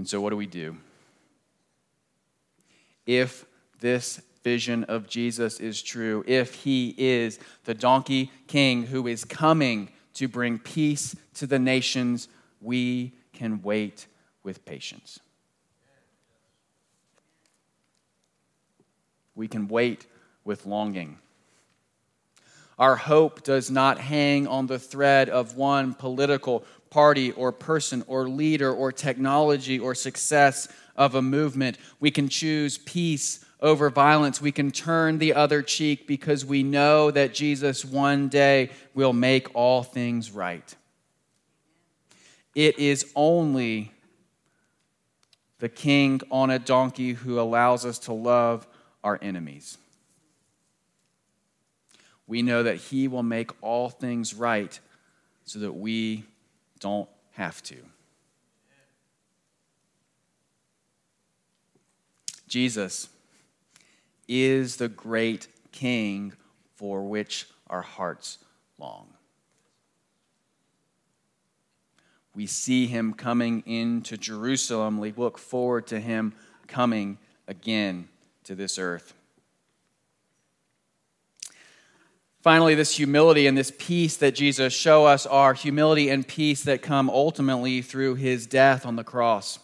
And 0.00 0.08
so, 0.08 0.18
what 0.18 0.30
do 0.30 0.36
we 0.38 0.46
do? 0.46 0.78
If 3.04 3.44
this 3.80 4.22
vision 4.42 4.84
of 4.84 5.06
Jesus 5.06 5.60
is 5.60 5.82
true, 5.82 6.24
if 6.26 6.54
he 6.54 6.94
is 6.96 7.38
the 7.66 7.74
donkey 7.74 8.30
king 8.46 8.84
who 8.84 9.06
is 9.06 9.26
coming 9.26 9.90
to 10.14 10.26
bring 10.26 10.58
peace 10.58 11.14
to 11.34 11.46
the 11.46 11.58
nations, 11.58 12.28
we 12.62 13.12
can 13.34 13.60
wait 13.60 14.06
with 14.42 14.64
patience. 14.64 15.20
We 19.34 19.48
can 19.48 19.68
wait 19.68 20.06
with 20.46 20.64
longing. 20.64 21.18
Our 22.80 22.96
hope 22.96 23.42
does 23.42 23.70
not 23.70 23.98
hang 23.98 24.46
on 24.46 24.66
the 24.66 24.78
thread 24.78 25.28
of 25.28 25.54
one 25.54 25.92
political 25.92 26.64
party 26.88 27.30
or 27.32 27.52
person 27.52 28.02
or 28.06 28.26
leader 28.26 28.72
or 28.72 28.90
technology 28.90 29.78
or 29.78 29.94
success 29.94 30.66
of 30.96 31.14
a 31.14 31.20
movement. 31.20 31.76
We 32.00 32.10
can 32.10 32.30
choose 32.30 32.78
peace 32.78 33.44
over 33.60 33.90
violence. 33.90 34.40
We 34.40 34.50
can 34.50 34.70
turn 34.70 35.18
the 35.18 35.34
other 35.34 35.60
cheek 35.60 36.06
because 36.06 36.46
we 36.46 36.62
know 36.62 37.10
that 37.10 37.34
Jesus 37.34 37.84
one 37.84 38.28
day 38.28 38.70
will 38.94 39.12
make 39.12 39.54
all 39.54 39.82
things 39.82 40.30
right. 40.30 40.74
It 42.54 42.78
is 42.78 43.12
only 43.14 43.92
the 45.58 45.68
king 45.68 46.22
on 46.30 46.48
a 46.48 46.58
donkey 46.58 47.12
who 47.12 47.38
allows 47.38 47.84
us 47.84 47.98
to 48.00 48.14
love 48.14 48.66
our 49.04 49.18
enemies. 49.20 49.76
We 52.30 52.42
know 52.42 52.62
that 52.62 52.76
he 52.76 53.08
will 53.08 53.24
make 53.24 53.50
all 53.60 53.90
things 53.90 54.34
right 54.34 54.78
so 55.42 55.58
that 55.58 55.72
we 55.72 56.22
don't 56.78 57.08
have 57.32 57.60
to. 57.64 57.74
Jesus 62.46 63.08
is 64.28 64.76
the 64.76 64.88
great 64.88 65.48
king 65.72 66.32
for 66.76 67.02
which 67.02 67.48
our 67.68 67.82
hearts 67.82 68.38
long. 68.78 69.08
We 72.32 72.46
see 72.46 72.86
him 72.86 73.12
coming 73.12 73.64
into 73.66 74.16
Jerusalem. 74.16 74.98
We 74.98 75.12
look 75.16 75.36
forward 75.36 75.88
to 75.88 75.98
him 75.98 76.34
coming 76.68 77.18
again 77.48 78.06
to 78.44 78.54
this 78.54 78.78
earth. 78.78 79.14
Finally, 82.42 82.74
this 82.74 82.96
humility 82.96 83.46
and 83.46 83.56
this 83.56 83.70
peace 83.78 84.16
that 84.16 84.34
Jesus 84.34 84.72
show 84.72 85.04
us 85.04 85.26
are 85.26 85.52
humility 85.52 86.08
and 86.08 86.26
peace 86.26 86.62
that 86.62 86.80
come 86.80 87.10
ultimately 87.10 87.82
through 87.82 88.14
his 88.14 88.46
death 88.46 88.86
on 88.86 88.96
the 88.96 89.04
cross. 89.04 89.58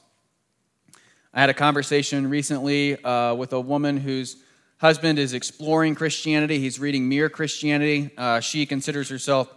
I 1.32 1.40
had 1.40 1.48
a 1.48 1.54
conversation 1.54 2.28
recently 2.28 3.02
uh, 3.02 3.34
with 3.34 3.54
a 3.54 3.60
woman 3.60 3.96
whose 3.96 4.36
husband 4.76 5.18
is 5.18 5.32
exploring 5.32 5.94
Christianity. 5.94 6.58
He's 6.58 6.78
reading 6.78 7.08
Mere 7.08 7.30
Christianity. 7.30 8.10
Uh, 8.14 8.40
she 8.40 8.66
considers 8.66 9.08
herself 9.08 9.50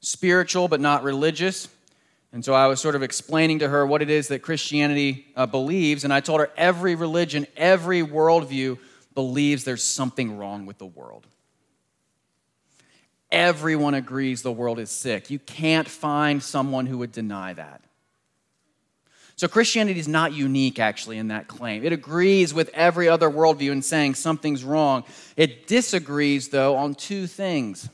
spiritual 0.00 0.68
but 0.68 0.80
not 0.80 1.02
religious. 1.02 1.68
And 2.30 2.44
so 2.44 2.52
I 2.52 2.66
was 2.66 2.78
sort 2.78 2.94
of 2.94 3.02
explaining 3.02 3.60
to 3.60 3.68
her 3.68 3.86
what 3.86 4.02
it 4.02 4.10
is 4.10 4.28
that 4.28 4.42
Christianity 4.42 5.28
uh, 5.34 5.46
believes. 5.46 6.04
And 6.04 6.12
I 6.12 6.20
told 6.20 6.40
her 6.40 6.50
every 6.58 6.94
religion, 6.94 7.46
every 7.56 8.02
worldview 8.02 8.76
believes 9.14 9.64
there's 9.64 9.82
something 9.82 10.36
wrong 10.36 10.66
with 10.66 10.76
the 10.76 10.84
world. 10.84 11.26
Everyone 13.30 13.94
agrees 13.94 14.42
the 14.42 14.52
world 14.52 14.78
is 14.78 14.90
sick. 14.90 15.30
You 15.30 15.38
can't 15.38 15.88
find 15.88 16.42
someone 16.42 16.86
who 16.86 16.98
would 16.98 17.12
deny 17.12 17.52
that. 17.54 17.82
So 19.36 19.48
Christianity 19.48 20.00
is 20.00 20.08
not 20.08 20.32
unique, 20.32 20.78
actually, 20.78 21.18
in 21.18 21.28
that 21.28 21.46
claim. 21.46 21.84
It 21.84 21.92
agrees 21.92 22.54
with 22.54 22.70
every 22.72 23.06
other 23.08 23.28
worldview 23.28 23.70
in 23.70 23.82
saying 23.82 24.14
something's 24.14 24.64
wrong. 24.64 25.04
It 25.36 25.66
disagrees, 25.66 26.48
though, 26.48 26.76
on 26.76 26.94
two 26.94 27.26
things 27.26 27.88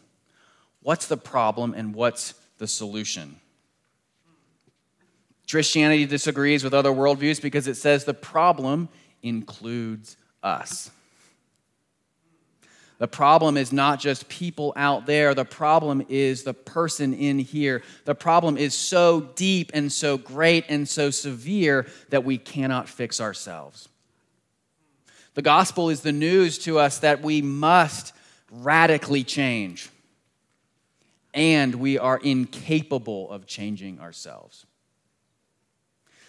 what's 0.83 1.07
the 1.07 1.16
problem 1.16 1.75
and 1.75 1.95
what's 1.95 2.35
the 2.59 2.66
solution? 2.66 3.37
Christianity 5.49 6.07
disagrees 6.07 6.64
with 6.64 6.75
other 6.75 6.90
worldviews 6.90 7.42
because 7.42 7.66
it 7.66 7.77
says 7.77 8.05
the 8.05 8.14
problem 8.14 8.88
includes 9.23 10.16
us. 10.42 10.90
The 13.03 13.09
problem 13.09 13.57
is 13.57 13.73
not 13.73 13.99
just 13.99 14.29
people 14.29 14.73
out 14.77 15.07
there. 15.07 15.35
The 15.35 15.45
problem 15.45 16.07
is 16.09 16.45
the 16.45 16.55
person 16.55 17.12
in 17.12 17.41
here. 17.41 17.83
The 18.05 18.15
problem 18.15 18.57
is 18.57 18.75
so 18.75 19.23
deep 19.35 19.73
and 19.75 19.91
so 19.91 20.17
great 20.17 20.67
and 20.69 20.88
so 20.88 21.11
severe 21.11 21.88
that 22.11 22.23
we 22.23 22.38
cannot 22.38 22.88
fix 22.88 23.21
ourselves. 23.21 23.88
The 25.35 25.43
gospel 25.43 25.91
is 25.91 26.03
the 26.03 26.12
news 26.12 26.59
to 26.59 26.79
us 26.79 27.01
that 27.01 27.23
we 27.23 27.43
must 27.43 28.12
radically 28.53 29.25
change, 29.25 29.91
and 31.35 31.75
we 31.75 31.99
are 31.99 32.19
incapable 32.19 33.33
of 33.33 33.47
changing 33.47 33.99
ourselves. 33.99 34.65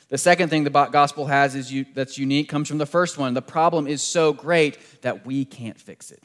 The 0.09 0.17
second 0.17 0.49
thing 0.49 0.63
the 0.63 0.71
gospel 0.71 1.27
has 1.27 1.53
is 1.53 1.71
you, 1.71 1.86
that's 1.93 2.17
unique 2.17 2.49
comes 2.49 2.67
from 2.67 2.79
the 2.79 2.88
first 2.88 3.19
one. 3.19 3.36
The 3.36 3.43
problem 3.43 3.86
is 3.86 4.01
so 4.01 4.33
great 4.33 4.79
that 5.03 5.23
we 5.23 5.45
can't 5.45 5.79
fix 5.79 6.09
it. 6.09 6.23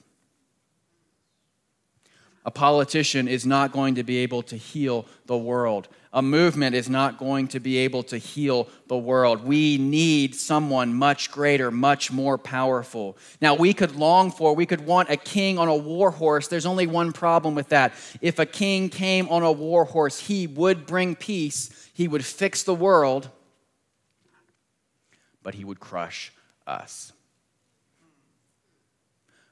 A 2.48 2.50
politician 2.50 3.28
is 3.28 3.44
not 3.44 3.72
going 3.72 3.96
to 3.96 4.02
be 4.02 4.16
able 4.16 4.40
to 4.44 4.56
heal 4.56 5.04
the 5.26 5.36
world. 5.36 5.86
A 6.14 6.22
movement 6.22 6.74
is 6.74 6.88
not 6.88 7.18
going 7.18 7.46
to 7.48 7.60
be 7.60 7.76
able 7.76 8.02
to 8.04 8.16
heal 8.16 8.70
the 8.86 8.96
world. 8.96 9.44
We 9.44 9.76
need 9.76 10.34
someone 10.34 10.94
much 10.94 11.30
greater, 11.30 11.70
much 11.70 12.10
more 12.10 12.38
powerful. 12.38 13.18
Now, 13.42 13.54
we 13.54 13.74
could 13.74 13.96
long 13.96 14.30
for, 14.30 14.56
we 14.56 14.64
could 14.64 14.86
want 14.86 15.10
a 15.10 15.18
king 15.18 15.58
on 15.58 15.68
a 15.68 15.76
war 15.76 16.10
horse. 16.10 16.48
There's 16.48 16.64
only 16.64 16.86
one 16.86 17.12
problem 17.12 17.54
with 17.54 17.68
that. 17.68 17.92
If 18.22 18.38
a 18.38 18.46
king 18.46 18.88
came 18.88 19.28
on 19.28 19.42
a 19.42 19.52
war 19.52 19.84
horse, 19.84 20.18
he 20.18 20.46
would 20.46 20.86
bring 20.86 21.16
peace, 21.16 21.90
he 21.92 22.08
would 22.08 22.24
fix 22.24 22.62
the 22.62 22.74
world, 22.74 23.28
but 25.42 25.54
he 25.54 25.64
would 25.64 25.80
crush 25.80 26.32
us 26.66 27.12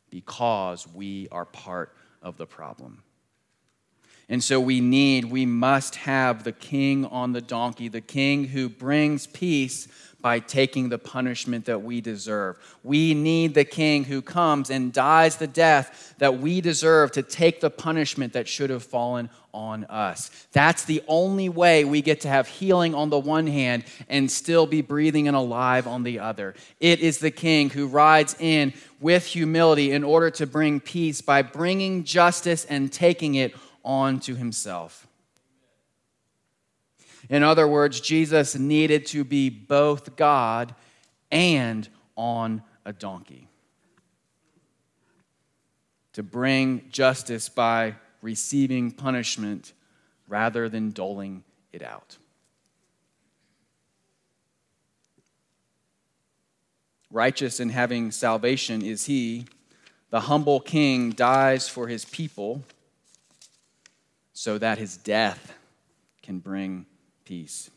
because 0.08 0.88
we 0.94 1.28
are 1.30 1.44
part 1.44 1.92
of 2.22 2.36
the 2.36 2.46
problem. 2.46 3.02
And 4.28 4.42
so 4.42 4.58
we 4.60 4.80
need, 4.80 5.26
we 5.26 5.46
must 5.46 5.96
have 5.96 6.42
the 6.42 6.52
king 6.52 7.04
on 7.04 7.32
the 7.32 7.40
donkey, 7.40 7.88
the 7.88 8.00
king 8.00 8.44
who 8.48 8.68
brings 8.68 9.26
peace 9.26 9.86
by 10.20 10.40
taking 10.40 10.88
the 10.88 10.98
punishment 10.98 11.66
that 11.66 11.82
we 11.82 12.00
deserve. 12.00 12.58
We 12.82 13.14
need 13.14 13.54
the 13.54 13.64
king 13.64 14.02
who 14.02 14.22
comes 14.22 14.70
and 14.70 14.92
dies 14.92 15.36
the 15.36 15.46
death 15.46 16.14
that 16.18 16.40
we 16.40 16.60
deserve 16.60 17.12
to 17.12 17.22
take 17.22 17.60
the 17.60 17.70
punishment 17.70 18.32
that 18.32 18.48
should 18.48 18.70
have 18.70 18.82
fallen 18.82 19.30
on 19.54 19.84
us. 19.84 20.30
That's 20.50 20.84
the 20.84 21.02
only 21.06 21.48
way 21.48 21.84
we 21.84 22.02
get 22.02 22.22
to 22.22 22.28
have 22.28 22.48
healing 22.48 22.92
on 22.92 23.08
the 23.10 23.20
one 23.20 23.46
hand 23.46 23.84
and 24.08 24.28
still 24.28 24.66
be 24.66 24.82
breathing 24.82 25.28
and 25.28 25.36
alive 25.36 25.86
on 25.86 26.02
the 26.02 26.18
other. 26.18 26.54
It 26.80 26.98
is 26.98 27.18
the 27.18 27.30
king 27.30 27.70
who 27.70 27.86
rides 27.86 28.34
in 28.40 28.72
with 29.00 29.26
humility 29.26 29.92
in 29.92 30.02
order 30.02 30.30
to 30.32 30.46
bring 30.46 30.80
peace 30.80 31.20
by 31.20 31.42
bringing 31.42 32.02
justice 32.02 32.64
and 32.64 32.92
taking 32.92 33.36
it 33.36 33.54
on 33.86 34.20
to 34.20 34.34
himself. 34.34 35.06
In 37.30 37.42
other 37.42 37.66
words, 37.66 38.00
Jesus 38.00 38.54
needed 38.54 39.06
to 39.06 39.24
be 39.24 39.48
both 39.48 40.16
God 40.16 40.74
and 41.30 41.88
on 42.16 42.62
a 42.84 42.92
donkey 42.92 43.48
to 46.16 46.22
bring 46.22 46.82
justice 46.90 47.50
by 47.50 47.94
receiving 48.22 48.90
punishment 48.90 49.74
rather 50.28 50.66
than 50.66 50.90
doling 50.90 51.44
it 51.74 51.82
out. 51.82 52.16
Righteous 57.10 57.60
in 57.60 57.68
having 57.68 58.10
salvation 58.12 58.80
is 58.80 59.04
he. 59.04 59.44
The 60.08 60.20
humble 60.20 60.60
king 60.60 61.10
dies 61.10 61.68
for 61.68 61.86
his 61.86 62.06
people 62.06 62.64
so 64.38 64.58
that 64.58 64.76
his 64.76 64.98
death 64.98 65.54
can 66.22 66.40
bring 66.40 66.84
peace. 67.24 67.70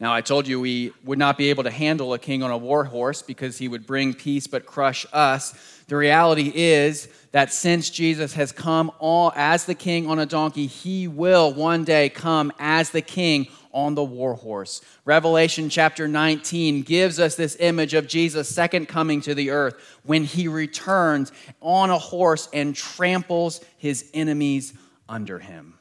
Now, 0.00 0.14
I 0.14 0.22
told 0.22 0.48
you 0.48 0.58
we 0.58 0.92
would 1.04 1.18
not 1.18 1.36
be 1.36 1.50
able 1.50 1.64
to 1.64 1.70
handle 1.70 2.14
a 2.14 2.18
king 2.18 2.42
on 2.42 2.50
a 2.50 2.56
war 2.56 2.84
horse 2.84 3.20
because 3.20 3.58
he 3.58 3.68
would 3.68 3.86
bring 3.86 4.14
peace 4.14 4.46
but 4.46 4.64
crush 4.64 5.04
us. 5.12 5.52
The 5.88 5.96
reality 5.96 6.50
is 6.54 7.08
that 7.32 7.52
since 7.52 7.90
Jesus 7.90 8.32
has 8.32 8.50
come 8.50 8.90
all 8.98 9.30
as 9.36 9.66
the 9.66 9.74
king 9.74 10.08
on 10.08 10.18
a 10.18 10.26
donkey, 10.26 10.66
he 10.66 11.06
will 11.06 11.52
one 11.52 11.84
day 11.84 12.08
come 12.08 12.54
as 12.58 12.88
the 12.90 13.02
king 13.02 13.46
on 13.76 13.94
the 13.94 14.02
war 14.02 14.34
horse. 14.34 14.80
Revelation 15.04 15.68
chapter 15.68 16.08
19 16.08 16.80
gives 16.80 17.20
us 17.20 17.34
this 17.34 17.58
image 17.60 17.92
of 17.92 18.08
Jesus' 18.08 18.48
second 18.48 18.88
coming 18.88 19.20
to 19.20 19.34
the 19.34 19.50
earth 19.50 19.76
when 20.02 20.24
he 20.24 20.48
returns 20.48 21.30
on 21.60 21.90
a 21.90 21.98
horse 21.98 22.48
and 22.54 22.74
tramples 22.74 23.60
his 23.76 24.10
enemies 24.14 24.72
under 25.10 25.38
him. 25.38 25.74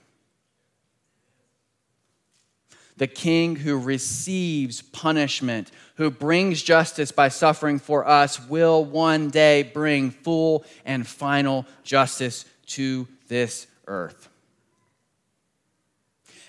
The 2.98 3.08
king 3.08 3.56
who 3.56 3.80
receives 3.80 4.82
punishment, 4.82 5.72
who 5.96 6.12
brings 6.12 6.62
justice 6.62 7.14
by 7.14 7.30
suffering 7.30 7.80
for 7.80 8.06
us, 8.06 8.46
will 8.46 8.84
one 8.84 9.30
day 9.30 9.64
bring 9.64 10.12
full 10.12 10.66
and 10.84 11.08
final 11.08 11.66
justice 11.84 12.44
to 12.68 13.08
this 13.30 13.68
earth. 13.88 14.30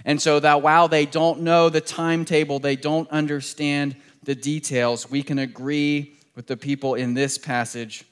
And 0.07 0.23
so 0.23 0.38
that 0.38 0.62
while 0.62 0.87
they 0.87 1.05
don't 1.05 1.40
know 1.40 1.69
the 1.69 1.81
timetable, 1.81 2.61
they 2.61 2.77
don't 2.77 3.11
understand 3.11 3.97
the 4.23 4.37
details, 4.37 5.11
we 5.11 5.23
can 5.23 5.40
agree 5.40 6.14
with 6.37 6.47
the 6.47 6.57
people 6.57 6.95
in 6.95 7.14
this 7.14 7.37
passage, 7.37 8.05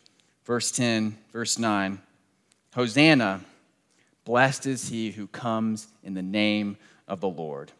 verse 0.45 0.73
10, 0.73 1.17
verse 1.33 1.57
9. 1.57 2.01
Hosanna, 2.75 3.43
blessed 4.25 4.67
is 4.67 4.89
he 4.89 5.13
who 5.13 5.29
comes 5.29 5.87
in 6.03 6.15
the 6.15 6.23
name 6.23 6.77
of 7.07 7.21
the 7.21 7.29
Lord. 7.29 7.71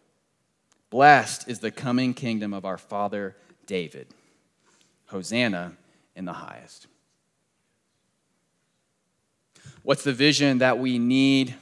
Blessed 0.91 1.49
is 1.49 1.59
the 1.59 1.73
coming 1.73 2.15
kingdom 2.15 2.55
of 2.55 2.65
our 2.65 2.79
father 2.79 3.35
David. 3.67 4.07
Hosanna 5.07 5.73
in 6.15 6.25
the 6.25 6.33
highest. 6.33 6.87
What's 9.83 10.05
the 10.05 10.13
vision 10.13 10.59
that 10.59 10.79
we 10.79 11.01
need 11.01 11.57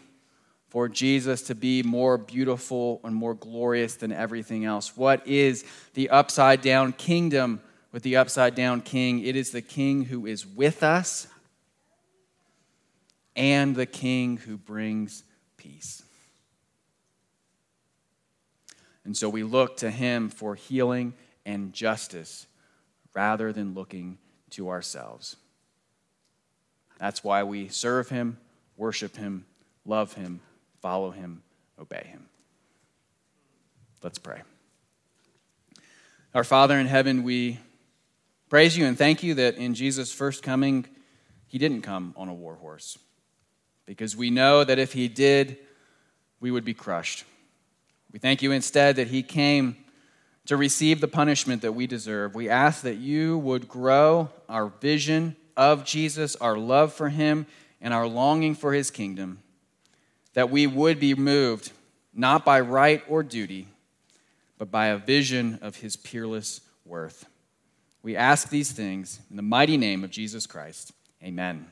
for 0.73 0.89
Jesus 0.89 1.43
to 1.43 1.55
be 1.55 1.83
more 1.83 2.17
beautiful 2.17 2.99
and 3.05 3.15
more 3.15 3.35
glorious 3.35 3.97
than 3.97 4.11
everything 4.11 4.65
else? 4.65 4.97
What 4.97 5.27
is 5.29 5.67
the 5.93 6.09
upside 6.09 6.63
down 6.63 6.95
kingdom 6.95 7.61
with 7.93 8.03
the 8.03 8.17
upside 8.17 8.55
down 8.55 8.81
king? 8.81 9.23
It 9.23 9.37
is 9.37 9.51
the 9.51 9.61
king 9.61 10.07
who 10.07 10.25
is 10.25 10.47
with 10.47 10.83
us 10.83 11.27
and 13.37 13.77
the 13.77 13.85
king 13.85 14.39
who 14.39 14.57
brings 14.57 15.25
peace. 15.59 16.03
And 19.05 19.15
so 19.15 19.29
we 19.29 19.43
look 19.43 19.77
to 19.77 19.91
him 19.91 20.31
for 20.31 20.55
healing 20.55 21.13
and 21.45 21.75
justice 21.75 22.47
rather 23.13 23.53
than 23.53 23.75
looking 23.75 24.17
to 24.53 24.71
ourselves. 24.71 25.37
That's 26.99 27.23
why 27.23 27.43
we 27.43 27.69
serve 27.69 28.09
him, 28.09 28.39
worship 28.79 29.17
him, 29.17 29.45
love 29.85 30.15
him, 30.15 30.41
follow 30.83 31.13
him, 31.13 31.43
obey 31.81 32.05
him. 32.05 32.27
Let's 34.03 34.19
pray. 34.19 34.43
Our 36.35 36.45
Father 36.45 36.77
in 36.77 36.87
heaven, 36.87 37.23
we 37.23 37.61
praise 38.51 38.77
you 38.77 38.85
and 38.87 38.99
thank 38.99 39.23
you 39.23 39.35
that 39.35 39.57
in 39.57 39.75
Jesus' 39.75 40.13
first 40.13 40.43
coming, 40.43 40.87
he 41.47 41.59
didn't 41.59 41.83
come 41.83 42.15
on 42.17 42.29
a 42.29 42.35
war 42.35 42.57
horse. 42.57 42.99
Because 43.87 44.17
we 44.17 44.31
know 44.31 44.65
that 44.65 44.79
if 44.79 44.93
he 44.93 45.07
did, 45.07 45.57
we 46.41 46.51
would 46.51 46.65
be 46.65 46.75
crushed. 46.75 47.25
We 48.13 48.19
thank 48.19 48.43
you 48.43 48.51
instead 48.51 48.97
that 48.97 49.09
he 49.09 49.23
came 49.23 49.77
to 50.47 50.57
receive 50.57 51.01
the 51.01 51.09
punishment 51.09 51.63
that 51.63 51.73
we 51.73 51.87
deserve. 51.87 52.35
We 52.35 52.49
ask 52.49 52.83
that 52.83 52.97
you 52.97 53.39
would 53.39 53.69
grow 53.69 54.31
our 54.49 54.67
vision 54.67 55.37
of 55.57 55.85
Jesus, 55.85 56.35
our 56.37 56.59
love 56.59 56.93
for 56.93 57.09
him, 57.09 57.47
and 57.81 57.95
our 57.95 58.07
longing 58.09 58.57
for 58.57 58.73
his 58.73 58.91
kingdom 58.91 59.43
that 60.35 60.51
we 60.51 60.67
would 60.67 60.99
be 60.99 61.15
moved 61.15 61.73
not 62.15 62.45
by 62.45 62.61
right 62.61 63.03
or 63.09 63.23
duty, 63.23 63.69
but 64.59 64.71
by 64.71 64.87
a 64.87 64.99
vision 64.99 65.59
of 65.63 65.77
his 65.77 65.97
peerless 65.97 66.61
worth. 66.85 67.27
We 68.03 68.17
ask 68.17 68.49
these 68.49 68.73
things 68.73 69.21
in 69.31 69.37
the 69.37 69.43
mighty 69.43 69.77
name 69.77 70.05
of 70.05 70.11
Jesus 70.11 70.47
Christ. 70.47 70.93
Amen. 71.23 71.67